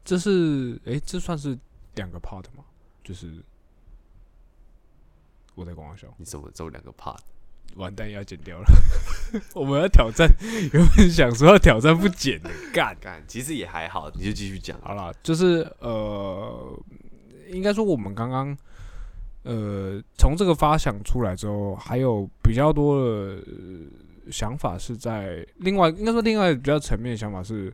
[0.03, 1.57] 这是诶，这算是
[1.95, 2.63] 两个 part 吗？
[3.03, 3.43] 就是
[5.55, 7.17] 我在广笑，你怎么做两个 part？
[7.75, 8.65] 完蛋要剪掉了，
[9.53, 10.27] 我们要挑战，
[10.73, 12.97] 原本想说要挑战不剪的， 干。
[12.99, 14.81] 干，其实也还好，你就继续讲。
[14.81, 16.83] 好了，就是呃，
[17.49, 18.57] 应该说我们刚刚
[19.43, 27.73] 呃从这个发想出来之后，还有比较多的、呃想法是在另外，应该说另外比较层面的想法是，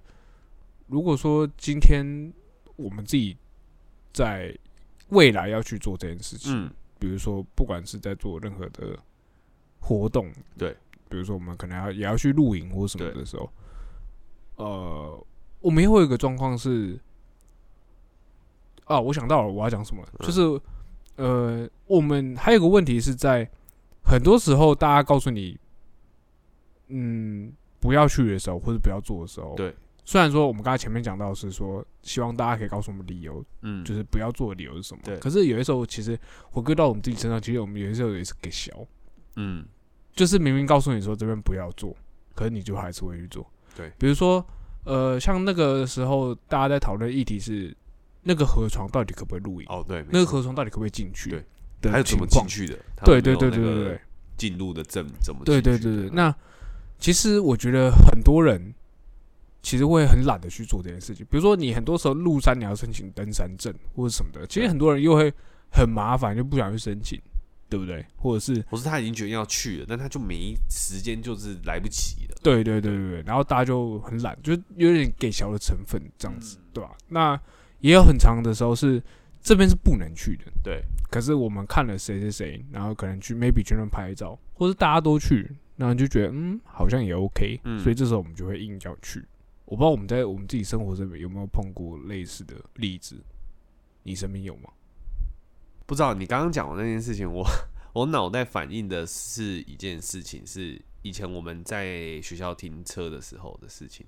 [0.87, 2.31] 如果说今天
[2.77, 3.35] 我们自己
[4.13, 4.57] 在
[5.09, 8.97] 未来要去做这件事情，嗯，比如说不管是在做任何的
[9.81, 10.73] 活动，对，
[11.09, 13.51] 比如说我们可能要也要去露营或什么的时候，
[14.55, 15.25] 呃，
[15.59, 16.97] 我们也会有一个状况是，
[18.85, 20.25] 啊，我想到了我要讲什么，嗯。
[20.25, 20.61] 就是
[21.17, 23.49] 呃，我们还有个问题是在
[24.03, 25.57] 很多时候大家告诉你，
[26.87, 29.73] 嗯，不要去的时候或者不要做的时候，对，
[30.03, 35.01] 虽然说我们刚才前面讲到是说，希望大家可以告诉我们理由，嗯，就是不要做的理由是什么。
[35.03, 35.17] 对。
[35.17, 36.19] 可是有些时候，其实
[36.51, 38.71] 回归到我们自己身上，其实我们有些时候也是给小，
[39.37, 39.65] 嗯，
[40.13, 41.95] 就是明明告诉你说这边不要做，
[42.35, 43.45] 可是你就还是会去做。
[43.75, 43.91] 对。
[43.97, 44.45] 比如说，
[44.83, 47.75] 呃，像那个时候大家在讨论议题是
[48.27, 51.45] 那个河床到底可不可以露营，哦，对，那个河床到底可不可以进去，对
[51.79, 52.75] 的还有怎么进去的？
[53.05, 54.01] 对对对对对对
[54.35, 55.61] 进入的证怎么对？
[55.61, 56.09] 对对对。
[56.09, 56.35] 那
[56.97, 58.73] 其实我觉得很多人
[59.61, 61.23] 其实会很懒得去做这件事情。
[61.29, 65.31] 比如说，你很多时候入山你要申请登山证或者什么的，其实很多人又会
[65.71, 67.21] 很麻烦，就不想去申请，
[67.69, 68.03] 对不对？
[68.15, 72.35] 或者是或是他已经决定要去了，但他就没时间，就是来不及了。
[72.41, 77.39] 对对对对对，然后大家就很懒，就有点给小的成分这样子，对吧、那
[77.79, 79.01] 也有很长的时候是
[79.41, 87.79] 这边是不能去的，对，可是我们看了谁谁谁，然后可能去 maybe 去那拍照，或是大家都去，然后就觉得嗯好像也 OK，、嗯。
[87.79, 89.23] 所以这时候我们就会硬要去。
[89.65, 93.23] 我不知道我们在我们自己生活这边有没有碰过类似的例子，
[94.03, 94.69] 你身边有吗？
[95.85, 97.45] 不知道你刚刚讲的那件事情，我
[97.93, 104.05] 我脑袋反映的是一件事情，是以前我们在学校停车的时候的事情。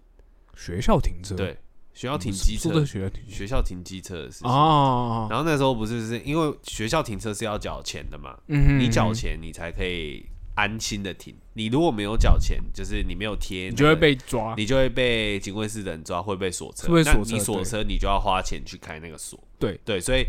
[0.55, 1.57] 学校停车，对，
[1.97, 4.47] 学校停嗯机车，的学校停车学校停机车的事情。
[4.47, 8.37] 哦，然后那时候不是是因为学校停车是要缴钱的嘛？
[8.49, 10.23] 嗯哼，你缴嗯钱你才可以
[10.53, 16.85] 安心的停，你如果没有缴钱，就是你没有贴、你就会，被抓，你就会被警卫室的人抓，会被锁车。
[16.87, 19.39] 那会锁车你锁车，你就要花钱去开那个锁。
[19.57, 20.23] 对对，所以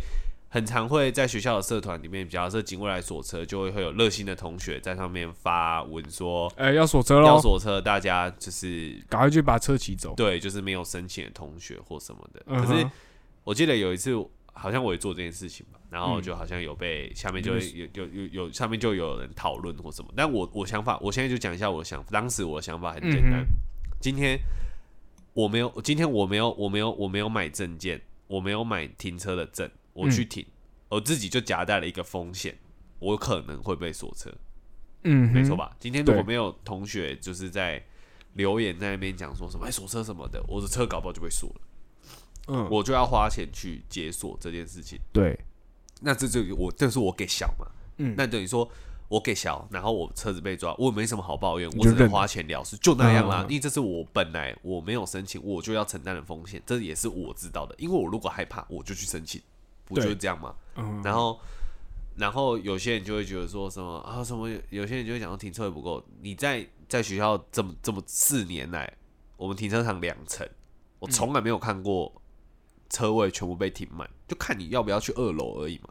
[0.51, 10.15] 很常会在学校的社团里面，假设警卫来锁车，就会会有热心的同学在上面发文说哎，要锁车喽要喽，锁车，大家就是赶快去把车骑走。
[10.17, 12.43] 对，就是没有申请的同学或什么的。
[12.47, 12.91] 嗯可是
[13.45, 14.15] 我记得有一次，
[14.55, 20.11] 好像我也做这件事情吧，然后嗯就好像有被下面就有有有有下面就有人讨论或什么。
[20.17, 22.09] 但我我想法，我现在就讲一下我的想法。
[22.11, 23.47] 当时我的想法很简单，嗯
[24.01, 24.39] 今天
[25.35, 30.47] 我没有，今天我没有，我没有，我没有买证件，我没有买停车的证，我去停，
[30.89, 32.57] 我自己就夹带了一个风险，
[33.01, 34.33] 我可能会被锁车。
[35.05, 35.57] 嗯，没错？
[35.57, 35.77] 吧？
[35.81, 37.83] 今天如果没有同学就是在
[38.35, 41.61] 留言在那边讲说什么哎锁车什么的，我的车搞不好就被锁了，
[42.49, 44.99] 嗯，我就要花钱去解锁这件事情。
[45.13, 45.39] 对，
[46.01, 48.69] 那这就我这是我给小嘛，嗯那等于说
[49.09, 53.43] 我给小，然后我车子被抓，我也没什么好抱怨，我只能花钱了事，就那样啦。
[53.49, 57.75] 因为这是我本来我没有申请，我就要承担的风险，这也是我知道的。
[57.79, 59.41] 因为我如果害怕，我就去申请，
[59.89, 60.55] 不就是这样嘛？
[60.77, 61.41] 嗯，然后，
[62.17, 66.05] 然后有些人就会觉得说什么啊什么，有些人就会讲说停车位不够。
[66.21, 68.93] 你在在学校这么这么四年来，
[69.37, 70.49] 我们停车场两层，
[70.99, 72.23] 我从来没有看过
[72.91, 75.89] 车位全部被停满，就看你要不要去二楼而已嘛。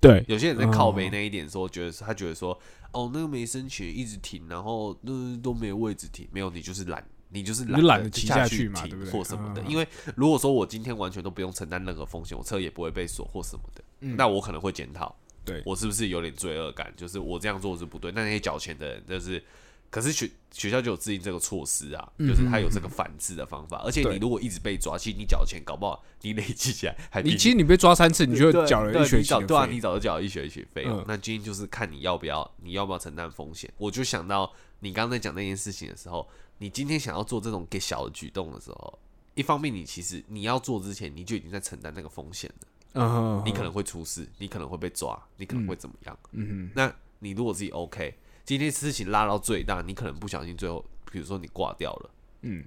[0.00, 2.56] 对，有些人在靠背哦那一点说，觉得他觉得说，
[2.92, 9.62] 哦，那个没申请一直停，然后那、都没有位置停，没有你就是懒，你就是懒得得骑下下去嘛对不对或什么的。
[9.62, 15.14] 嗯因为如果说我今天完全都不用承担任何风险，我车也不会被锁或什么的，嗯那我可能会检讨，
[15.44, 16.92] 对我是不是有点罪恶感？
[16.96, 19.42] 就是我这样做是不对，那那些缴钱的人就是。
[19.90, 30.98] 可是学学校就有制定这个措施啊，就是他有这个反制的方法，而且你如果一直被抓，其实你缴钱，搞不好你累积起来还你其实你被抓三次，你就对缴了一学期对啊，费你早就缴了一学期费用。
[30.98, 33.72] 嗯那今天就是看你要不要，你要不要承担风险。
[33.78, 36.28] 我就想到你刚才讲那件事情的时候，
[36.58, 38.98] 你今天想要做这种给小的举动的时候，
[39.34, 42.68] 一方面你其实你要做之前，你就已经在承担那个风险了。
[42.94, 46.18] 嗯哼，你可能会出事，你可能会被抓，你可能会怎么样？
[46.32, 52.10] 嗯那你如果自己 OK，今天事情拉到最大，你可能不小心最后，比如说你挂掉了。
[52.42, 52.64] 哼嗯，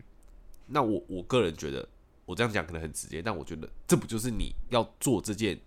[0.67, 1.85] 那我我个人觉得，
[2.25, 5.57] 我这样讲可能很直接，但我觉得这不就是你要做这件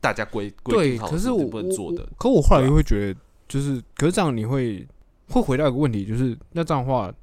[0.00, 0.90] 大家规规对。
[0.90, 4.86] 定好的可是我事不能做的，可我后来又会觉得，就是可是这样你会
[5.28, 7.14] 会回到一个问题，就是那这样的话，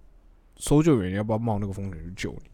[0.58, 2.50] 搜救员要不要冒那个风险去救你？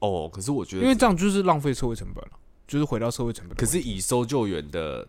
[0.00, 0.28] 哦。
[0.32, 2.30] 可是我觉得，因为这样就是浪费社会成本了，
[2.66, 3.66] 就是回到社会成本可。
[3.66, 5.06] 是以搜救员的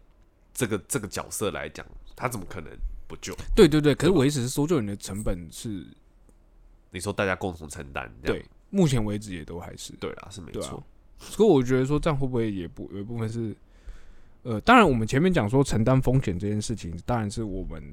[0.53, 1.85] 这个这个角色来讲，
[2.15, 2.71] 他怎么可能
[3.07, 3.35] 不救？
[3.55, 5.85] 对对对，可是我意思是，搜救员的成本是
[6.91, 9.93] 你说大家共同承担，对，目前为止也都还是。
[9.99, 10.83] 对啦，是没错。
[11.19, 13.53] 所以我觉得说这样会不会也不有一部分是，
[14.43, 17.83] 呃，当然我们前面讲说承担风险这件事情，当然是我们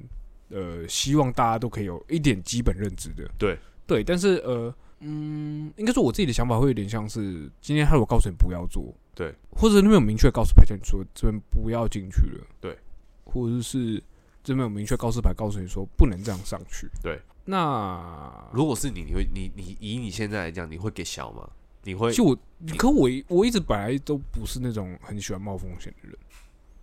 [0.49, 3.29] 呃希望大家都可以有一点基本认知的。
[3.37, 3.57] 对
[3.87, 12.77] 对，但是呃嗯，应该说我自己的想法会有点像是今天他如果告诉你不要做，对，或者那边有明确告诉牌叫你说这边不要进去了，对，
[13.23, 14.03] 或者是
[14.43, 17.19] 这边有明确告示牌告诉你说不能这样上去，对。
[17.45, 21.49] 那如果是你，你会你你以你现在来讲，你会给小吗？
[21.83, 22.37] 你会其实，我，
[22.77, 26.17] 可我我一直本来都不是那种很喜欢冒风险的人。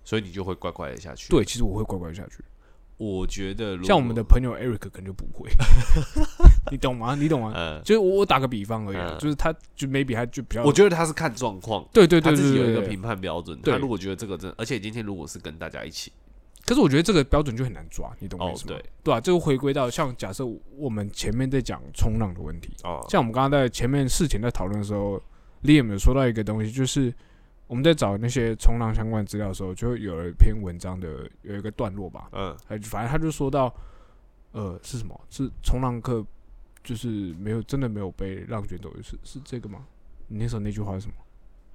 [0.07, 1.30] 所以你就会乖乖的下去。
[1.30, 2.44] 对，，其实我会乖乖下去。
[2.97, 5.51] 我觉得如像我们的朋友 Eric 可能就不会，
[6.70, 7.14] 你懂吗？
[7.14, 7.53] 你懂吗？
[7.55, 12.82] 呃，就是我我打个比方而已就是他就 maybe 他就比较，我觉得他是看状况，对对对他自己有对对对。
[12.82, 13.59] 一个评判标准。
[13.61, 16.12] 对他如果觉得这个真的，而且今天如果是跟大家一起，
[16.64, 18.68] 可是我觉得这个标准就很难抓，你懂我哦意思吗？
[18.68, 25.20] 对对啊，这个回归到像假设我们前面在讲冲浪的问题，哦，像我们刚刚在前面事前在讨论的时候
[25.64, 27.12] ，Liam 有说到一个东西，就是
[27.74, 33.74] 我们在找那些冲浪相关的资料的时候，就有了一篇文章的有一个段落吧，嗯，反正他就说到，
[34.52, 35.20] 呃，是什么？
[35.28, 36.24] 是冲浪客，
[36.84, 39.84] 就是没有真的没有被浪卷走，是是这个吗？
[40.28, 41.14] 你那时候那句话是什么？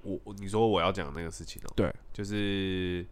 [0.00, 3.04] 我我你说我要讲那个事情哦，对，就是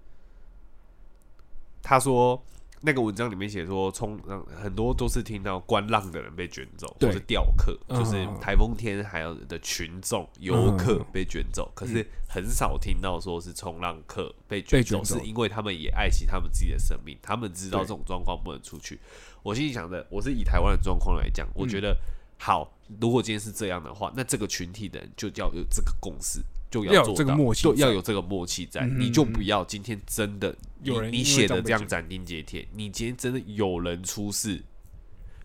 [1.82, 2.42] 他说
[2.80, 7.98] 那个文章里面写说冲浪很多都是听到观浪的人被卷走，或是钓客，嗯。
[7.98, 11.06] 就是台风天还有的群众游客嗯。
[11.12, 18.98] 被卷走，可是很少听到说是冲浪客被卷走，是因为他们也爱惜他们自己的生命，他们知道这种状况不能出去。
[19.42, 21.96] 我心里想的，我是以台湾的状况来讲，我嗯觉得
[22.38, 26.40] 好，如果今天是这样的话，那这个群体的人就要有这个共识。
[26.70, 34.62] 就要有做到这个默契对，要有这个默契在，嗯你就不要今天真的有人你你写的这样斩钉截铁，你今天真的有人出事，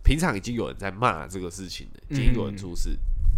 [0.02, 2.90] 平常已经有人在骂这个事情了，今天有人出事。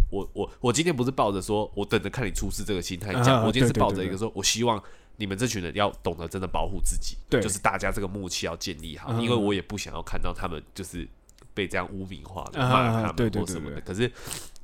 [0.09, 4.81] 我我我今天不是抱着说我等着看你出事这个心态讲，啊我今天是抱着一个说，我希望
[5.17, 9.21] 你们这群人要懂得真的保护自己，对就是大家这个默契要建立好，嗯。
[9.21, 11.05] 因为我也不想要看到他们就是
[11.53, 13.81] 被这样污名化骂他们对对对或什么的。
[13.81, 13.81] 对。
[13.81, 14.09] 可是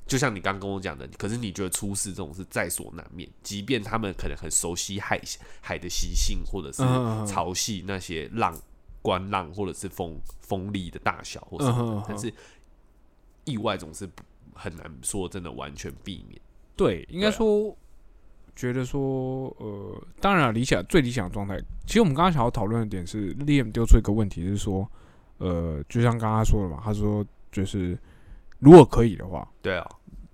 [0.06, 5.20] 就像你刚跟我讲的，可是你觉得出事这种是在所难免，即便他们可能很熟悉海
[5.62, 6.84] 海的习性，或者是
[7.26, 8.54] 潮汐那些浪、
[9.02, 12.32] 观浪或者是风风力的大小或什么的但是
[13.46, 14.08] 意外总是
[14.54, 16.40] 很难说真的完全避免。
[16.76, 17.76] 对，应该说，
[18.56, 24.90] 觉得说，呃，当然了理想最理想的状态，其实我们刚刚想要讨论的点是，Liam 丢出一个问题是说，
[25.38, 27.98] 呃，就像刚刚说的嘛，他说就是
[28.64, 29.86] 如果可以的话，对啊，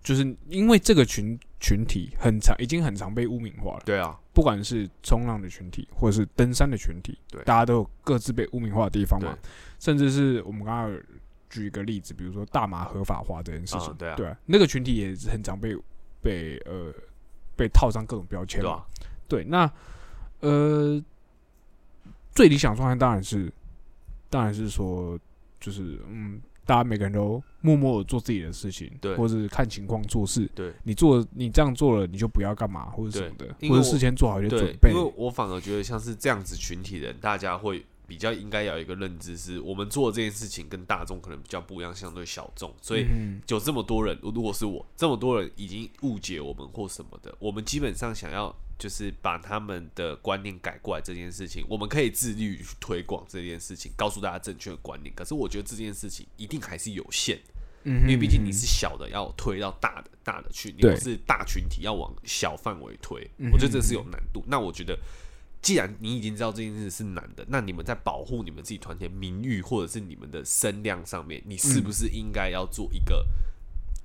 [0.04, 7.44] 就是因为这个群群体很常已经很常被污名化了，对啊，不管是冲浪的群体或者是登山的群体，对。
[7.44, 9.36] 大家都有各自被污名化的地方嘛，
[9.80, 11.02] 甚至是我们刚刚
[11.50, 14.16] 举一个例子，比如说大麻合法化这件事情，啊对啊。
[14.16, 15.76] 对啊，那个群体也是很常被
[16.22, 16.94] 被呃
[17.56, 18.86] 被套上各种标签嘛，
[19.28, 19.72] 对啊，对，那
[20.42, 21.04] 呃
[22.36, 23.52] 最理想状态当然是
[24.30, 25.20] 当然是说
[25.60, 26.40] 就是嗯。
[26.70, 29.16] 大家每个人都默默的做自己的事情，对。
[29.16, 30.48] 或者是看情况做事。
[30.54, 30.72] 对。
[30.84, 34.92] 你做你这样做了，你就不要干嘛或者什么的，或者事先做好一些准，备。
[34.92, 34.96] 因。
[34.96, 43.42] 为我反而觉得像是这样子群体的人，大家会比较应该要有一个认知，是我们做的这件事情跟大众可能比较不一样，相对小众，所以嗯。
[43.48, 55.14] 有这么多人，如果是我，这么多人已经误解我们或什么的，我们基本上想要就是把他们的观念改过来这件事情，我们可以自律去推广这件事情，告诉大家正确的观念。
[55.14, 57.38] 可是我觉得这件事情一定还是有限，
[57.84, 63.30] 嗯因为毕竟你是小的，要推到大的，大的去；你不是大群体，要往小范围推。
[63.38, 64.42] 嗯我觉得这是有难度。
[64.48, 64.98] 那我觉得，
[65.62, 73.28] 既然你已经知道这件事是难的，那你们在保护你们自己团体的名誉或者是你们的声量上面，你是不是应该要做一个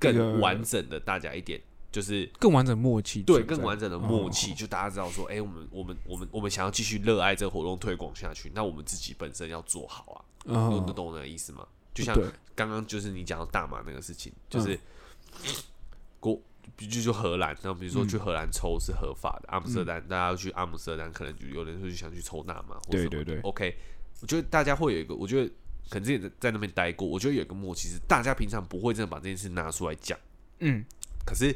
[0.01, 1.61] 一个更完整的大家一点？
[1.95, 4.55] 就是更完整默契对，更完整的默契，哦。
[4.59, 10.19] 就大家知道说，哎、我们我们我们我们想要继续热爱这个活动推广下去，那我们自己本身要做好啊。
[10.47, 11.65] 嗯你懂我的意思吗？
[11.95, 12.19] 就像
[12.57, 14.75] 刚刚就是你讲到大麻那个事情，就是
[15.45, 15.55] 嗯
[16.19, 16.41] 国
[16.77, 23.77] 就就荷兰，然后比如说去荷兰抽是合法的，阿姆斯特丹大家要去阿姆斯特丹，可能就有人会想去抽大麻，或什么的对对对 OK，
[24.21, 25.49] 我觉得大家会有一个，我觉得
[25.89, 30.19] 可能之前在在那边待过，我觉得有一个默契是，大家平常不会真的把这件事拿出来讲，
[30.59, 30.85] 嗯，
[31.25, 31.55] 可是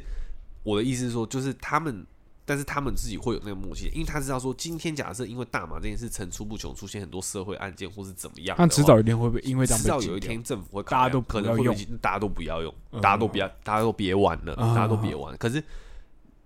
[0.62, 2.06] 我的意思是说，就是他们。
[2.50, 11.62] 但是他们自己会有那个默契，因为他知道说，今天假设因为大麻这件事层出不穷，出现很多社会案件或是怎么样那迟早一天会被因为这样迟早有一天政府会大家都可能会
[12.00, 15.36] 大家都不要用，嗯大家都不要，大家都别玩了，嗯大家都别玩。
[15.36, 15.62] 可是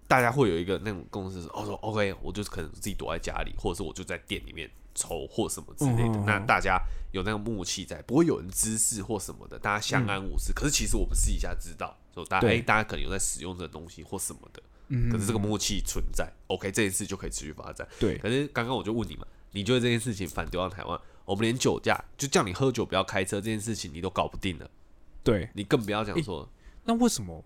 [0.08, 6.18] 大家会有一个那种共识是，哦说 OK，我就是可能自己躲在家里，或者是我就在店里面抽或什么之类的。
[6.26, 6.82] 那大家
[7.12, 10.52] 有那个默契在，不会有人滋事或什么的，大家相安无事。
[10.52, 17.86] 可是其实我们私底下知道，说大家哎、对大家可能有在使用这个东西或什么的，嗯，可是这个默契存在，OK，这件事就可以持续发展。
[17.98, 24.70] 对可是刚刚我就问你嘛，你觉得这件事情反丢到台湾，我们连酒驾就叫你喝酒不要开车这件事情你都搞不定了，
[25.22, 26.48] 对，你更不要讲说，
[26.84, 27.42] 那为什么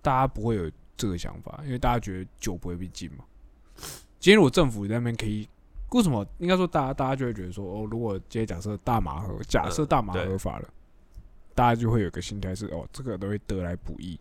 [0.00, 1.60] 大家不会有这个想法？
[1.64, 3.24] 因为大家觉得酒不会被禁嘛。
[4.18, 5.48] 今天如果政府在那边可以，
[5.90, 10.68] 为什么应该说大家大家就会觉得说，哦，如果今天假设大麻合假设大麻合法了，
[11.58, 14.16] 大家就会有个心态是，哦，这个都会得来不易，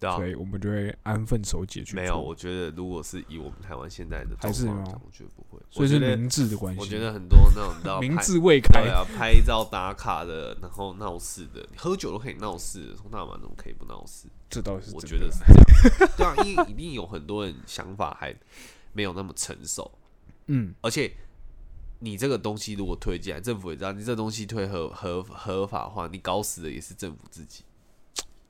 [0.00, 0.16] 对啊。
[0.16, 4.74] 所，以我们就会安分守己去没有，我觉得如果是以我们台湾现在的还是我
[5.12, 6.80] 觉得不会，所以是明智的关系。
[6.80, 14.26] 我觉得很多那种你知道明智未开，啊，拍照打卡的，然后闹事的，你喝酒都可以闹事，从大麻怎么可以不闹事？
[14.50, 18.34] 这倒是我觉得是这样，对啊，因为一定有很多人想法还
[18.92, 19.88] 没有那么成熟，
[20.48, 21.12] 嗯，而且
[22.04, 27.64] 你这个东西如果推进来，政府也知道，你这东西推合合合法化，你搞死的也是政府自己。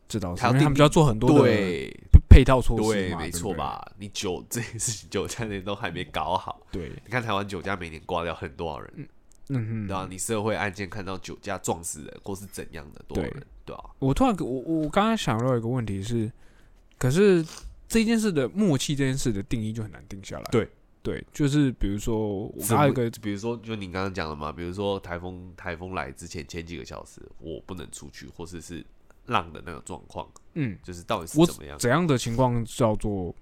[0.07, 1.97] 这倒是，他们就要做很多的对
[2.29, 3.31] 配套措施没？
[3.31, 3.83] 错吧？
[3.99, 9.07] 你酒 这件事情，酒驾那都还没搞好，对，你看台湾酒驾每年挂掉很多少人，嗯
[9.49, 16.31] 嗯，对吧、你社会案件看到酒驾撞死人或是怎样的多少人，对吧、我突然我我刚刚想到一个问题是，
[16.99, 17.45] 可是
[17.89, 20.45] 这件事的默契这件事的定义就很难定下来。
[20.53, 20.69] 对
[21.05, 28.83] 对，就是比如说我怎么刚刚有一个比如说，就你刚刚讲的嘛，比如说台风台风来之前前几个小时我不能出去，或者是
[29.27, 31.79] 浪的那个状况，嗯，就是到底是我怎么样？
[31.79, 33.35] 怎样的情况叫做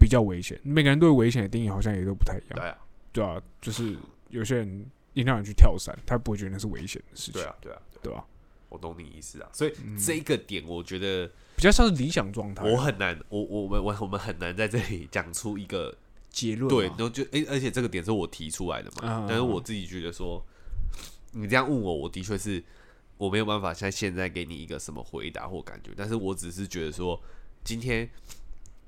[0.00, 0.58] 比较危险？
[0.62, 2.78] 每个人对危险的定义好像也都不太一样，对啊，
[3.12, 3.94] 对啊，就是
[4.30, 8.24] 有些人一定要你去跳伞，他不会觉得那是危险的事情，对啊，对啊，对啊？
[8.70, 9.48] 我懂你意思啊。
[9.52, 12.64] 所以嗯这个点，我觉得比较像是理想状态。
[12.64, 15.94] 我很难，我我们我我们很难在这里讲出一个
[16.34, 20.44] 结论对，然后就诶、而且这个点是我提出来的嘛，啊但是我自己觉得说，
[21.30, 22.62] 你这样问我，我的确是
[23.16, 27.22] 我没有办法在现在给你一个什么回答或感觉，但是我只是觉得说，
[27.62, 28.10] 今天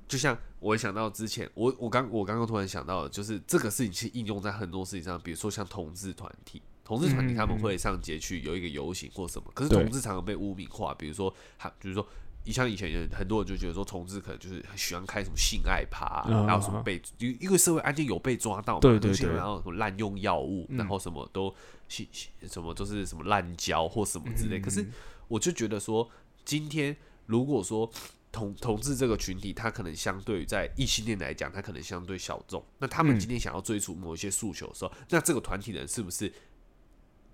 [0.09, 6.61] 就像我想到之前，我我刚我刚刚突然想到的，就是这个事情是应用在很多事情上，比如说像同志团体。
[6.84, 12.07] 同志团体嗯他们会上街去有一个游行或什么，可是同志常常被污名化，比如说他，比如说
[12.47, 21.53] 你像以前有很多人就觉得说同志可能就是很喜欢开什么性爱趴啊、嗯然后什么被因因为社会案件有被抓到嘛，对对对然后什么滥用药物，嗯然后什么都
[21.88, 22.07] 是
[22.49, 24.59] 什么都是什么滥交或什么之类。
[24.61, 24.86] 嗯可是
[25.26, 26.09] 我就觉得说，
[26.44, 27.90] 今天如果说
[28.30, 32.64] 同同志这个群体，他可能相对于在异性恋来讲，他可能相对小众。
[32.78, 36.32] 那他们嗯今天想要追逐某一些诉求的时候，那这个团体的人是不是？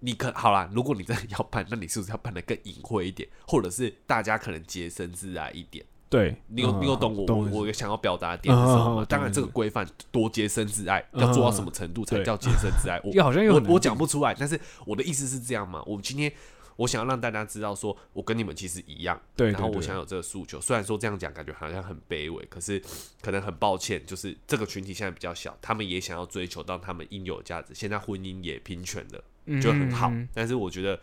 [0.05, 5.85] 你可好啦，如果你真的要办，那你是不是要办的更隐晦一点，或者是大家可能洁身自爱一点？
[6.11, 9.07] 对，你有你有懂我我想要表达的点是什么吗？
[9.09, 13.01] 当然，这个规范多洁身自爱，嗯要做到什么程度才叫洁身自爱？
[13.03, 15.83] 我又好像又我我讲不出来，但是我的意思是这样嘛。
[15.87, 16.31] 我今天
[16.77, 20.61] 我想要让大家知道，说我跟你们其实一样，对然后我想有这个诉求。
[20.61, 22.83] 虽然说这样讲感觉好像很卑微，可是
[23.23, 27.73] 可能很抱歉，就是这个群体现在比较小，他们也想要追求到他们应有的价值。
[27.73, 29.25] 现在婚姻也平权了，
[29.61, 30.09] 就很好。
[30.11, 30.99] 嗯但是我觉得。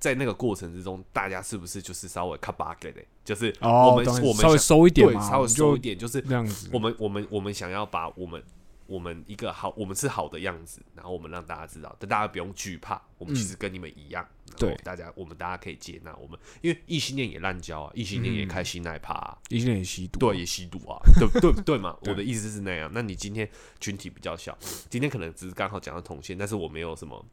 [0.00, 3.02] 在那个过程之中，大家是不是就是稍微卡巴给的？
[3.24, 6.70] 就是哦，我们我们稍微收一点嘛，对稍微收一点，就是这样子。
[6.72, 8.40] 我们我们我们想要把我们
[8.86, 14.24] 我们一个好，我们是好的样子，然后我们让大家知道，但大家不用惧怕，我们其实跟你们一样。
[14.56, 21.96] 对大家我们大家可以接纳我们，因为异性恋也滥交啊，异性恋也开心奶趴、啊，一些人也吸毒，对，也吸毒啊，对 对对嘛。
[22.02, 22.88] 我的意思是那样。
[22.94, 23.48] 那你今天
[23.80, 24.56] 群体比较小，
[24.88, 27.26] 今天可能只是刚好讲到同性，但是我没有什么。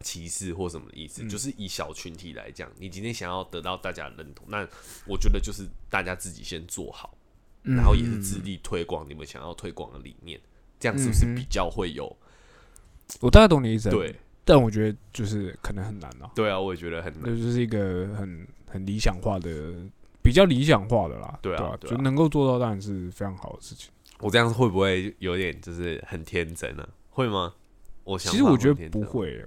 [0.00, 1.28] 歧视或什么的意思，嗯。
[1.28, 4.66] 就是以小群体来讲，你今天想要得到大家的认同，那
[5.06, 7.16] 我觉得就是大家自己先做好，
[7.64, 10.40] 嗯，然后也是致力推广你们想要推广的理念，
[10.78, 12.16] 这样是不是比较会有？
[13.20, 14.14] 我大概懂你意思，，对。
[14.44, 17.24] 但我觉得就是可能很难啊，对啊，我也觉得很难。
[17.26, 19.74] 那就是一个很很理想化的，
[20.22, 23.90] 比较理想化的啦，对啊就能够做到当然是非常好的事情。
[24.20, 27.54] 我这样会不会有点就是很天真呢、会吗？
[28.04, 29.44] 我想其实我觉得不会，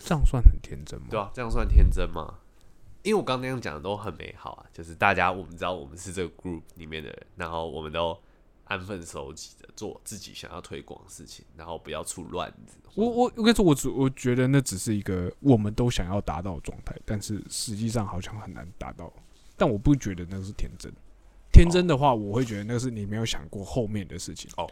[0.00, 1.06] 这样算很天真吗？
[1.10, 2.38] 对啊，这样算天真吗？
[3.02, 8.18] 因为我刚刚那样讲的都很美好啊，就是大家我们知道我们是这个 group 里面的人，然后我们都
[8.64, 12.76] 安分守己的做自己想要推广的事情，然后不要出乱子。
[12.94, 19.12] 我我我跟你说，我只我觉得那只是一个我们都想要达到的状态，但是实际上好像很难达到。
[19.56, 20.92] 但我不觉得那是天真，
[21.52, 24.50] 天真的话，我会觉得那是你没有想过后面的事情。
[24.56, 24.70] 哦，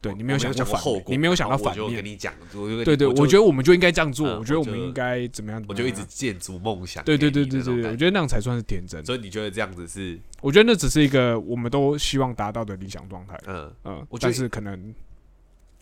[0.00, 2.12] 对你没有想过反过后果，你没有想到反然后我就跟面。
[2.12, 4.28] 你讲，我就对对，我我觉得我们就应该这样做。
[4.28, 5.64] 嗯我觉得我们应该怎么样？
[5.68, 9.04] 我就一直建筑梦想对对给对对对我觉得那样才算是天真。
[9.04, 13.38] 所以你觉得这样子是我觉得那只是一个我们都希望达到的理想状态。
[13.46, 14.94] 嗯，嗯，但是可能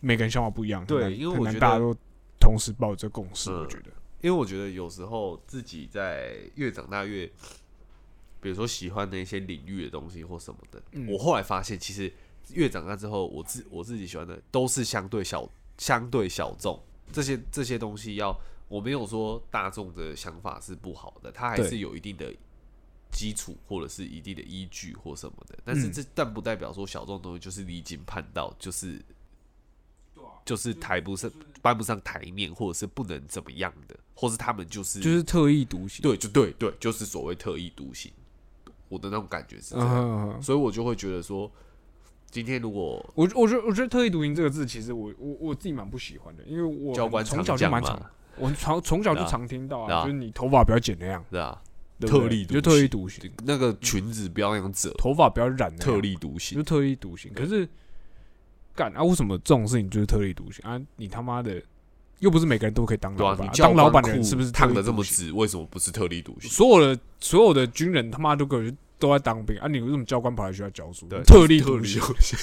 [0.01, 1.95] 每个人想法不一样，对因为我觉得大家都
[2.41, 3.51] 同时抱着这个共识。
[3.51, 3.91] 嗯我觉得，
[4.23, 7.27] 因为我觉得有时候自己在越长大越，
[8.41, 12.13] 比如说喜欢的一些领域的东西或什么的，嗯我后来发现，其实
[12.53, 16.81] 越长大之后，我自我自己喜欢的都是相对小、相对小众，
[17.13, 18.37] 这些这些东西要
[18.69, 22.35] 我没有说大众的想法是不好的，它还是有一定的
[23.11, 29.01] 基础或者是一定的依据或什么的，但是嗯这但不代表说小众东西就是离经叛道，就是。
[30.45, 31.29] 就是抬不上、
[31.61, 36.01] 搬不上台面，或者是不能怎么样的，或是他们就是就是特立独行。
[36.03, 38.13] 对，就对对，就是所谓特立独行。
[38.89, 39.75] 我的那种感觉是
[40.41, 41.51] 所以我就会觉得说，
[42.31, 47.99] 今天如果我我觉得我觉得特立独行这个字，其实我我我自己蛮不喜欢的，因为我教官从小就蛮常，，
[48.37, 51.59] 我从从小就常听到啊啊，就是你头发不要剪那样，对啊，
[51.99, 56.63] 对不对特立独就特立独行，那个裙子不要那样折，头发不要染特立独行就。
[56.63, 57.33] 特立独行。
[57.33, 57.67] 可是
[58.75, 60.79] 干啊，为什么这种事情就是特立独行啊？
[60.97, 61.63] 你他妈的
[62.19, 65.03] 又不是每个人都可以当老板当老板的人是不是烫的这么？
[65.03, 65.33] 直？
[65.33, 66.51] 为什么不是特立独行？
[66.51, 68.63] 所有的所有的军人他妈都给我
[68.99, 69.69] 都在当兵啊！
[69.69, 71.07] 你为什么教官跑来学校教书？
[71.07, 72.01] 对，特例特立独行。
[72.01, 72.39] 独行。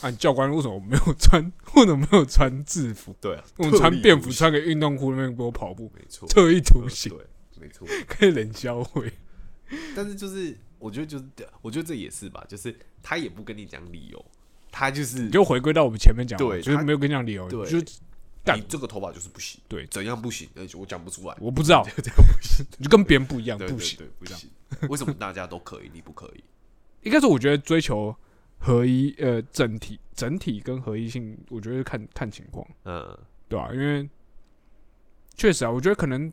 [0.00, 1.40] 啊，教官为什么没有穿？
[1.74, 3.14] 为什么没有穿制服？
[3.20, 7.26] 对啊，我们穿便服，穿个运动裤，那边给我跑步，没错，特意图形，对，
[7.60, 7.86] 没错。
[8.08, 9.12] 跟人交会。
[9.94, 11.24] 但是就是，我觉得就是，
[11.60, 14.24] 我觉得这也是吧，就是他也不跟你讲理由，
[14.72, 17.84] 他就是你就回归到我们前面讲的，对就是没有跟你讲理由，对就是
[18.44, 18.58] 干。
[18.58, 19.86] 你这个头发就是不行，对。
[19.86, 20.48] 怎样不行？
[20.56, 23.98] 而且我讲不出来，我不知道， 这样不行，你就跟别人不一样，不行。
[23.98, 24.50] 对，不行。
[24.88, 26.44] 为什么大家都可以，你不可以？
[27.02, 28.14] 应该是我觉得追求
[28.58, 32.66] 合一，呃，整体整体跟合一性，我觉得看看情况。
[32.84, 33.18] 嗯，
[33.48, 34.08] 对吧、因为
[35.34, 36.32] 确实啊，我觉得可能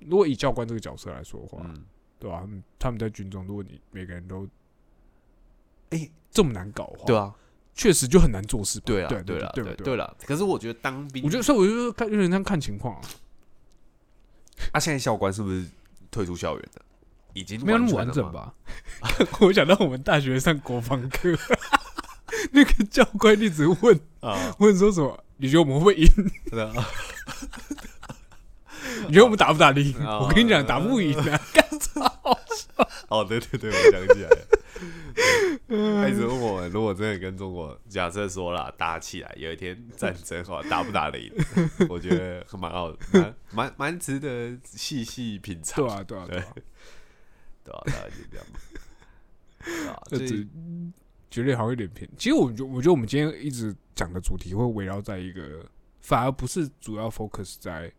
[0.00, 1.84] 如果以教官这个角色来说的话，嗯，
[2.18, 4.48] 对吧、他们他们在军中，如果你每个人都
[5.90, 7.34] 哎这么难搞的话，对啊，
[7.74, 8.84] 确实就很难做事吧。
[8.86, 10.16] 对啊，对对了，对对对对了。
[10.24, 13.02] 可是我觉得当兵，我觉得，所以我就看有点像看情况啊，
[14.72, 15.64] 啊，现在校官是不是
[16.10, 16.80] 退出校园的？
[17.34, 18.12] 已经没有那么完？
[18.12, 18.54] 整吧？
[19.40, 21.36] 我想到我们大学上国防课，
[22.52, 25.24] 那个教官一直问啊，问说什么？
[25.38, 26.06] 你觉得我们会不会赢？
[29.08, 29.92] 你觉得我们打不打得赢？
[30.06, 31.40] 啊我跟你讲，打不赢啊！
[31.52, 32.00] 干操！
[33.08, 34.38] 哦，对对对，我想起来了。
[35.68, 41.32] 他一直问我们，如果真的跟中国假设说啦，打起来，有一天战争哈，打不打得赢？
[41.88, 45.84] 我觉得蛮好，蛮蛮蛮值得细细品尝。
[45.86, 46.54] 对啊，对啊，对啊，
[47.64, 48.60] 对啊，大概就这样吧。
[49.64, 50.48] 对啊，这 只所以
[51.30, 52.08] 觉得好像有点偏。
[52.18, 55.64] 其实我觉，我觉得我们今天一直讲的主题会围绕在一个，
[56.00, 57.92] 反而不是主要 focus 在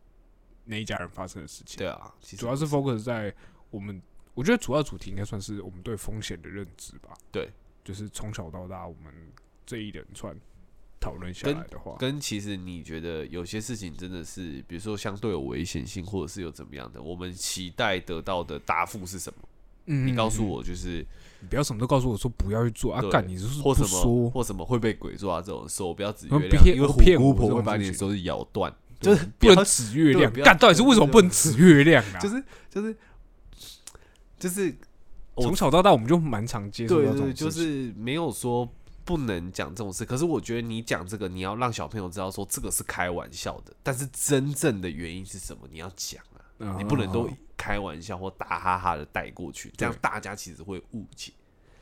[0.66, 3.34] 那一家人发生的事情，对啊，其实主要是 focus 在
[3.70, 4.01] 我们。
[4.36, 7.17] 我觉得主要主题应该算是我们对风险的认知吧。
[7.31, 7.49] 对，
[7.83, 9.11] 就是从小到大，我们
[9.65, 10.36] 这一连串
[10.99, 19.39] 讨论下来的话，跟其实你觉得有些事情真的是，比如说相对有危险性，或者是有怎么样的，我们期待得到的答复是什么？
[19.88, 21.05] 嗯你告诉，我，就是
[21.41, 22.99] 你不要什么都告诉我说不要去做啊！
[23.11, 30.23] 干，你就是不或什么，或什么会被鬼抓这种手不要指嗯月亮，骗因为骗我虎姑婆会把你的手指咬断，就就是是不能指月亮。
[30.38, 32.17] 要干，到底是为什么不能指月亮啊？
[32.17, 32.97] 就是就是
[34.38, 34.75] 就是
[35.38, 38.69] 从小到大我们就蛮常接触对对，到这种就事情是没有说
[39.03, 51.31] 不能讲这种事，可是我觉得你讲这个，你要让小朋友知道说这个是开玩笑的，但是真正的原因是什么，你要讲啊，嗯你不能都开玩笑或打哈哈的带过去，这样大家其实会误解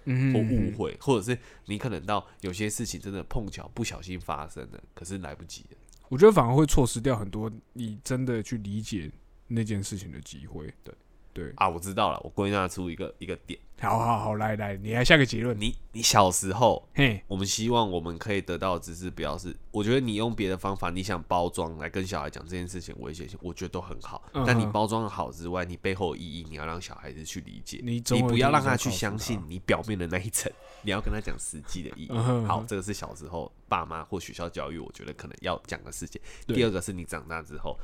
[0.06, 5.78] 嗯或误会，或者是你可能到有些事情真的碰巧不小心发生了，可是来不及了。
[6.10, 9.10] 我觉得反而会错失掉很多你真的去理解
[9.48, 10.72] 那件事情的机会。
[10.84, 10.94] 对
[11.34, 15.60] 对，啊，我知道了，我归纳出一个一个点，好好好，来来，你来下个结论。
[15.60, 24.24] 你你小时候嘿，我们希望我们可以得到的只是不要是，我觉得你用别的方法，你想包装来跟小孩讲这件事情危险性，我觉得都很好。
[24.34, 30.52] 嗯但你包装的好之外，你背后的意义你要让小孩子去理解，你总有不要让他去相信你表面的那一层，
[30.84, 32.12] 你要跟他讲实际的意义。
[32.46, 36.22] 好，这个是小时候爸妈或学校教育，我觉得可能要讲的事情。
[36.46, 37.76] 第二个是你长大之后，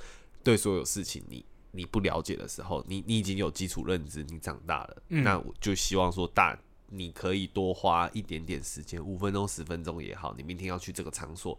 [0.44, 6.58] 对所有事情你你不了解的时候，你你已经有基础认知，你长大了，嗯那我就希望说大。
[6.92, 10.34] 你可以多花一点点时间，五分钟、十分钟也好。
[10.36, 11.56] 你明天要去这个场所，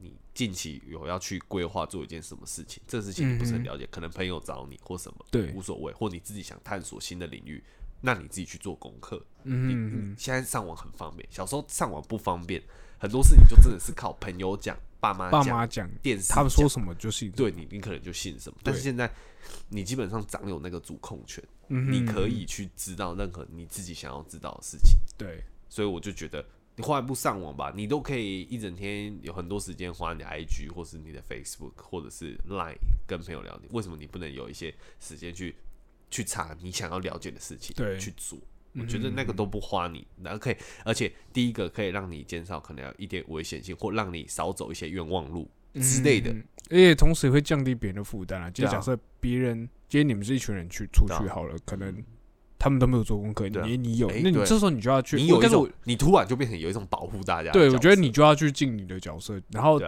[0.00, 7.62] 你近期有要去规划做一件什么事情，这个事情你不是很了解，可能朋友找你或什么，对无所谓，或你自己想探索新的领域，
[8.00, 9.24] 那你自己去做功课。
[9.44, 12.60] 嗯你嗯你现在上网很方便，小时候上网不方便，
[12.98, 17.28] 很多事情就真的是靠朋友讲、爸妈爸讲、妈讲，电视他们说什么就信。
[17.32, 18.56] 对你，你可能就信什么。
[18.62, 19.12] 但是现在
[19.68, 24.96] 你基本上掌有那个主控权，嗯你可以去知道任何你自己想要知道的事情。
[25.18, 26.44] 对，所以我就觉得，
[26.76, 33.68] 你换一部上网吧，你都可以一整天有很多时间花你的 IG 或是你的 Facebook 或者是 Line 跟朋友聊天。
[33.72, 35.56] 为什么你不能有一些时间去
[36.12, 38.38] 去查你想要了解的事情，对去做？
[38.74, 46.30] 嗯我觉得那个都不花你，然后可以，而且第一个可以让你减少可能有一点危险性，或让你少走一些冤枉路之类的。
[46.30, 48.50] 嗯，而且同时也会降低别人的负担啊。
[48.50, 52.02] 就假设别人今天你们是一群人去出去好了，可能
[52.58, 57.50] 他们都没有做功课，你你有，那你这时候你就要去，你有一种，你突然就变成有一种保护大家。
[57.50, 59.78] 对我觉得你就要去尽你的角色，然后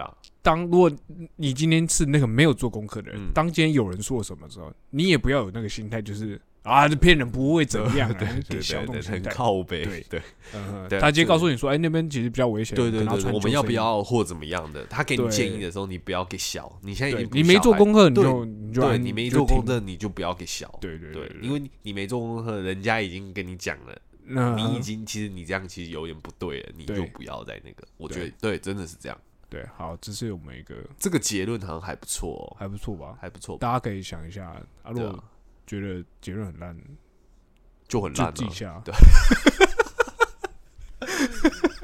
[0.43, 0.91] 当如果
[1.37, 3.31] 你今天是那个没有做功课的人，嗯。
[3.33, 8.17] 当今天有人说什么时候，你也不要有那个心态，就是啊，这骗人不会怎么样啊，
[8.49, 9.31] 给小东西很动心态。
[9.31, 10.21] 靠背，对对
[10.55, 13.71] 嗯他直接告诉你说，哎，那边其实比较危险，对对对我们要不？
[13.71, 14.83] 要或怎么样的？
[14.87, 20.75] 他给你建议的时候，你不要给小，你现在已经你没做功课，你就你就对你没做功课，你就不要给小。
[20.81, 27.85] 对对对对，，因为你你没做功课，人家已经跟你讲了，那你已经其实你这样其实有点不对了，你就不要再那个。
[27.97, 29.17] 我觉得对，真的是这样。
[29.49, 33.17] 对，好，这是我们一个这个结论好像还不错哦，还不错吧？
[33.21, 34.47] 还不错，大家可以想一下，
[34.81, 35.23] 啊，如果对啊，
[35.65, 36.77] 觉得结论很烂，
[37.87, 38.49] 就很烂记。
[38.49, 38.81] 下。
[38.85, 38.93] 对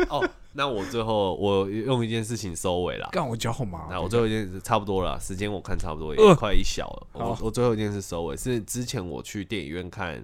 [0.09, 3.07] 哦，那我最后我用一件事情收尾了。
[3.11, 7.07] 干我脚好麻那哦，我最后一件事差不多了，时间我看差不多，呃也快一小了。
[7.13, 10.17] 我我最后一件事收尾是之前我去电影院看《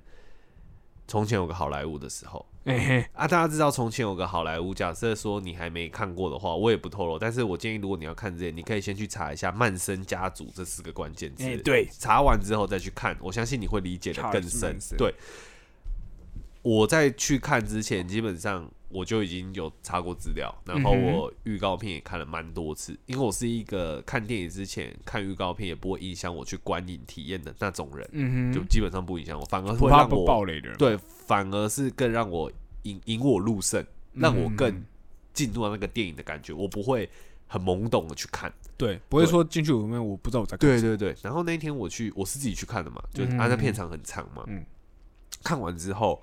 [1.08, 2.46] 从前有个好莱坞》的时候。
[2.66, 14.78] 哎嘿，啊，大家知道《从前有个好莱坞》，假设说你还没看过的话，我也不透露，但是我建议如果你要看这些，你可以先去查一下曼森家族这四个关键字，哎对，查完之后再去看，我相信你会理解的更 Charles 深。
[14.78, 14.98] Manson。
[14.98, 15.16] 对，
[16.62, 32.52] 我在去看之前，基本上我就已经有查过资料，然后我预告片也看了蛮多次，因为我是一个看电影之前看预告片也不会影响我去观影体验的那种人，嗯哼，就基本上不影响我，反而会让我暴雷的人，对，反而是更让我
[32.84, 34.86] 引引我入胜，让我更嗯
[35.34, 37.10] 进入到那个电影的感觉，我不会
[37.46, 38.52] 很懵懂的去看。
[38.78, 40.82] 对，不会说进去里面我不知道我在干什么。
[40.82, 43.40] 对对对，然后那一天我去，我是自己去看的嘛，就是嗯。
[43.40, 44.64] 啊，那片场很长嘛，嗯。
[45.44, 46.22] 看完之后，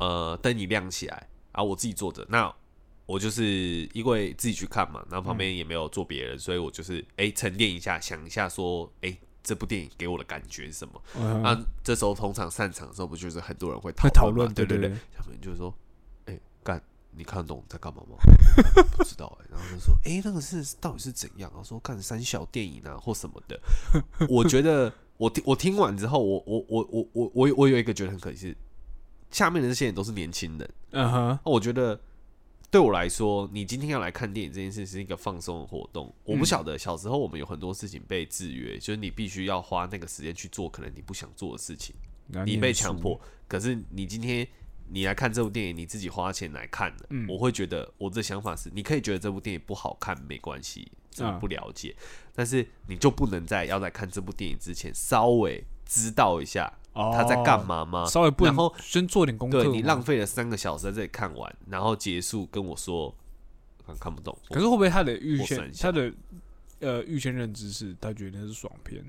[0.00, 2.52] 呃，灯一亮起来，然后我自己坐着，那
[3.06, 11.02] 我就是因为自己去看嘛，然后旁边也没有坐别人，所以我就是哎、沉淀一下，想一下说，哎、这部电影给我的感觉是什么？
[11.16, 14.52] 嗯啊，这时候通常散场的时候，不就是很多人会会讨论？
[14.52, 15.72] 对对对对，他们就是说，
[16.26, 16.82] 哎、干。
[17.12, 18.16] 你看得懂在干嘛吗？
[18.96, 21.50] 不知道哎、然后就说，哎、那个是到底是怎样？
[21.50, 23.60] 然后说看三小电影啊或什么的。
[24.28, 28.56] 我觉得我听我听完之后，我我我我我我我有一个觉得很可惜是，
[29.30, 30.70] 下面的这些人都是年轻人。
[30.90, 32.00] 嗯哼，那我觉得
[32.70, 36.12] 对我来说，你今天要来看电影这件事是一个放松的活动。
[36.24, 41.94] 我不嗯晓得小时候我们有很多事情被制约，就是你必须要花那个时间去做可能你不想做的事情，
[42.44, 43.20] 你被强迫。
[43.48, 44.46] 可是你今天
[44.88, 51.94] 你来看这部电影，你自己花钱来看的，嗯我会觉得我的想法是，你可以觉得这部电影不好看没关系，这啊不了解，
[52.34, 56.72] 但是你就不能在要来看这部电影之前稍微知道一下
[57.12, 58.02] 他在干嘛吗？
[58.02, 59.62] 哦稍微不能然后先做点功课。
[59.62, 63.14] 对你浪费了三个小时在这里看完，然后结束跟我说
[63.86, 66.12] 看看不懂，可是会不会他的预先他的
[66.80, 69.04] 呃预先认知是他觉得那是爽片？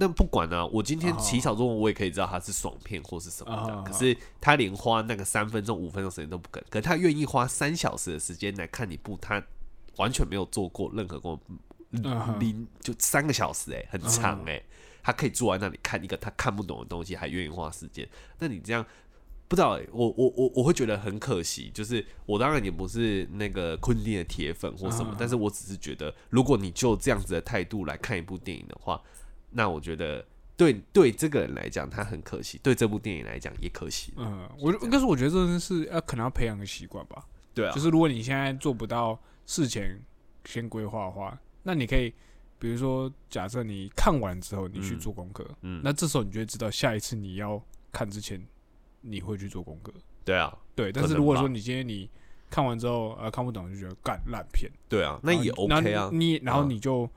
[0.00, 9.42] 那不管啊，我今天哦起草中文我也可以知道他是爽片或是什么的，哦可是他连花那个三分钟、五分钟时间都不肯，可他愿意花三小时的时间来看一部他
[9.96, 11.40] 完全没有做过任何过
[11.90, 14.62] 嗯哼零就三个小时、欸，很长哎、
[15.08, 18.06] 他可以坐在那里看一个他看不懂的东西，还愿意花时间，
[18.38, 18.84] 那你这样。
[19.48, 29.02] 不知道、欸，我我我我会觉得很可惜，就是我当然也不是那个昆汀的铁粉或什么，嗯但是我只是觉得，如果你就这样子的态度来看一部电影的话，
[29.48, 30.22] 那我觉得
[30.54, 34.12] 对对这个人来讲他很可惜，对这部电影来讲也可惜。
[34.18, 37.24] 嗯，我就应该是我觉得这件事要可能要培养个习惯吧。
[37.54, 39.98] 对啊，就是如果你现在做不到事前
[40.44, 42.12] 先规划的话，那你可以
[42.58, 44.98] 比如说假设你看完之后你去嗯。
[44.98, 48.44] 做功课，嗯，那这时候你就会知道下一次你要看之前
[49.00, 49.92] 你会去做功课。
[50.24, 52.08] 对啊，对，但是如果说你今天你
[52.50, 56.06] 看完之后啊看不懂就觉得干烂片，对啊，那也 OK 然啊。
[56.06, 56.70] 后，你然后嗯。
[56.70, 57.08] 你就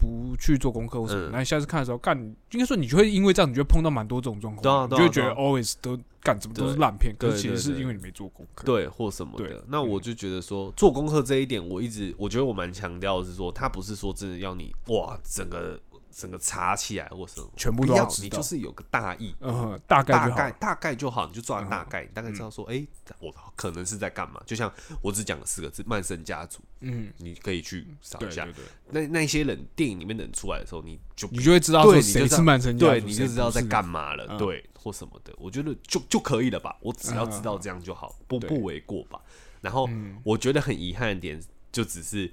[0.00, 1.30] 不去做功课或什么，嗯。
[1.32, 2.18] 那你下次看的时候干，
[2.52, 8.64] 应该说你就会因为这样，你就会碰到蛮多这种状况你就会觉得 always 都干怎么都是烂片，可是其实是因为你没做功课。
[8.64, 9.62] 对或什么对的。
[9.68, 15.78] 那我就觉得说做功课这一点，我一直我觉得我蛮强调的是说，他不是说真的要你哇整个
[16.10, 19.34] 整个查起来或什么，全部都要知道你就是有个大意。
[19.40, 20.28] 嗯，大概大。
[20.30, 22.86] 概大概就好，你就抓大嗯概，你大概知道说，哎、
[23.18, 24.40] 我可能是在干嘛。
[24.46, 28.46] 就像我只讲了四个字“曼森家族嗯，”，你可以去找一下
[28.90, 39.20] 那那些人电影里面的人出来的时候，你就你就会知道说对你就谁是曼森家族，对，你就知道在干嘛了，嗯对，或什么的，我觉得就就可以了吧，我只要知道这样就好，不不为过吧。
[39.60, 41.40] 然后嗯我觉得很遗憾的点，
[41.70, 42.32] 就只是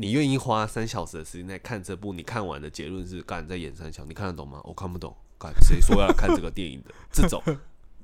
[0.00, 4.58] 你愿意花三小时的时间来看这部，你看完的结论是干在演三小，你看得懂吗？
[4.64, 6.90] 我看不懂，干谁说要看这个电影的？
[7.12, 7.42] 这种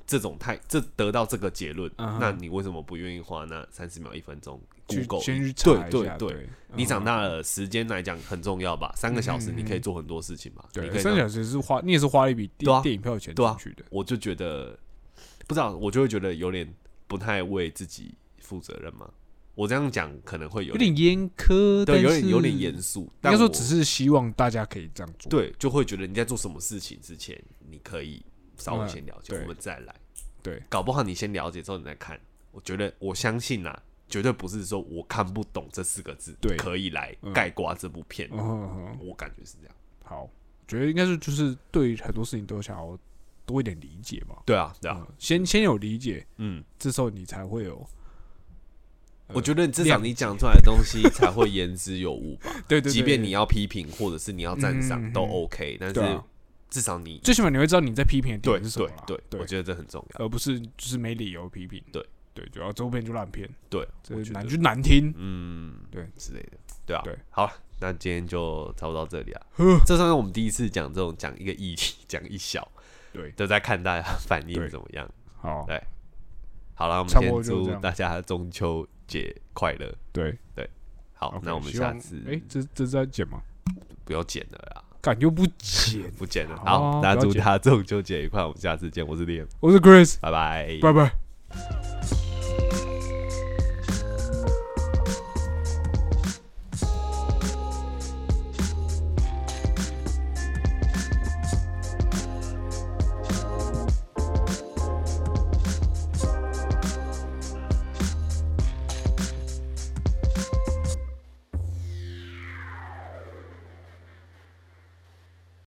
[0.06, 8.92] 这种太这得到这个结论，那你为什么不愿意花那三十秒一分钟去 Google 先去查一下，对对对对，你长嗯大了，时间来讲很重要吧？
[8.94, 10.68] 三个小时你可以嗯做很多事情吧？
[10.74, 14.78] 你可对，三小时是花，你也是花了一笔电电影票钱对啊进去的，我就觉得
[15.46, 16.70] 不知道，我就会觉得有点
[17.06, 19.08] 不太为自己负责任嘛。
[19.56, 23.00] 我这样讲可能会有有点严苛，对，有点有点是严肃。
[23.24, 25.30] 应该说只是希望大家可以这样做。
[25.30, 28.22] 对，就会觉得你在做什么事情之前，你可以
[28.58, 29.94] 稍微嗯先了解，对我们再来。
[30.42, 32.20] 对，搞不好你先了解之后你再看。
[32.52, 38.28] 我觉得我相信啦，绝对不是说我看不懂这四个字，对可以来嗯盖刮这部片。
[38.32, 39.74] 嗯我感觉是这样。
[40.04, 40.28] 好，
[40.68, 42.98] 觉得应该是就是对很多事情都想要
[43.46, 44.36] 多一点理解嘛。
[44.44, 47.88] 对啊，对啊，嗯，先先有理解，嗯，这时候你才会有。
[49.28, 52.50] 呃我觉得至少你讲出来的东西才会言之有物吧。
[52.68, 56.20] 对对对，即便你要批评或者是你要赞赏都 OK，但是
[56.70, 59.40] 至少你最起码你会知道你在批评的对点是什么对对，对。
[59.40, 60.24] 我，觉得这很重要。
[60.24, 61.82] 而不是就是没理由批评。
[61.92, 62.04] 对。
[62.34, 63.88] 对，主要周边就烂片，对，
[64.30, 65.10] 难就难听。
[65.16, 66.06] 嗯，对。
[66.18, 69.40] 之类的，对啊，对，好了，那今天就差不多到这里啊。
[69.56, 69.80] 呵。
[69.86, 72.70] 这算是我们第一次讲这种讲一个议题，讲一小，
[73.10, 75.10] 对，都在看大家反应怎么样。
[75.40, 75.82] 好，对。
[76.74, 79.92] 好了，我们先祝大家中秋节快乐。
[80.12, 80.68] 对对，
[81.14, 83.40] 好那我们下次哎，这这是在剪吗？
[84.04, 86.10] 不要剪了啦，感觉不剪。
[86.18, 86.56] 不剪了。
[86.64, 89.06] 好好，大家不要剪祝大家中秋节愉快，我们下次见。
[89.06, 90.78] 我是 Liam，我是 Chris，拜拜。
[90.80, 92.25] 拜拜。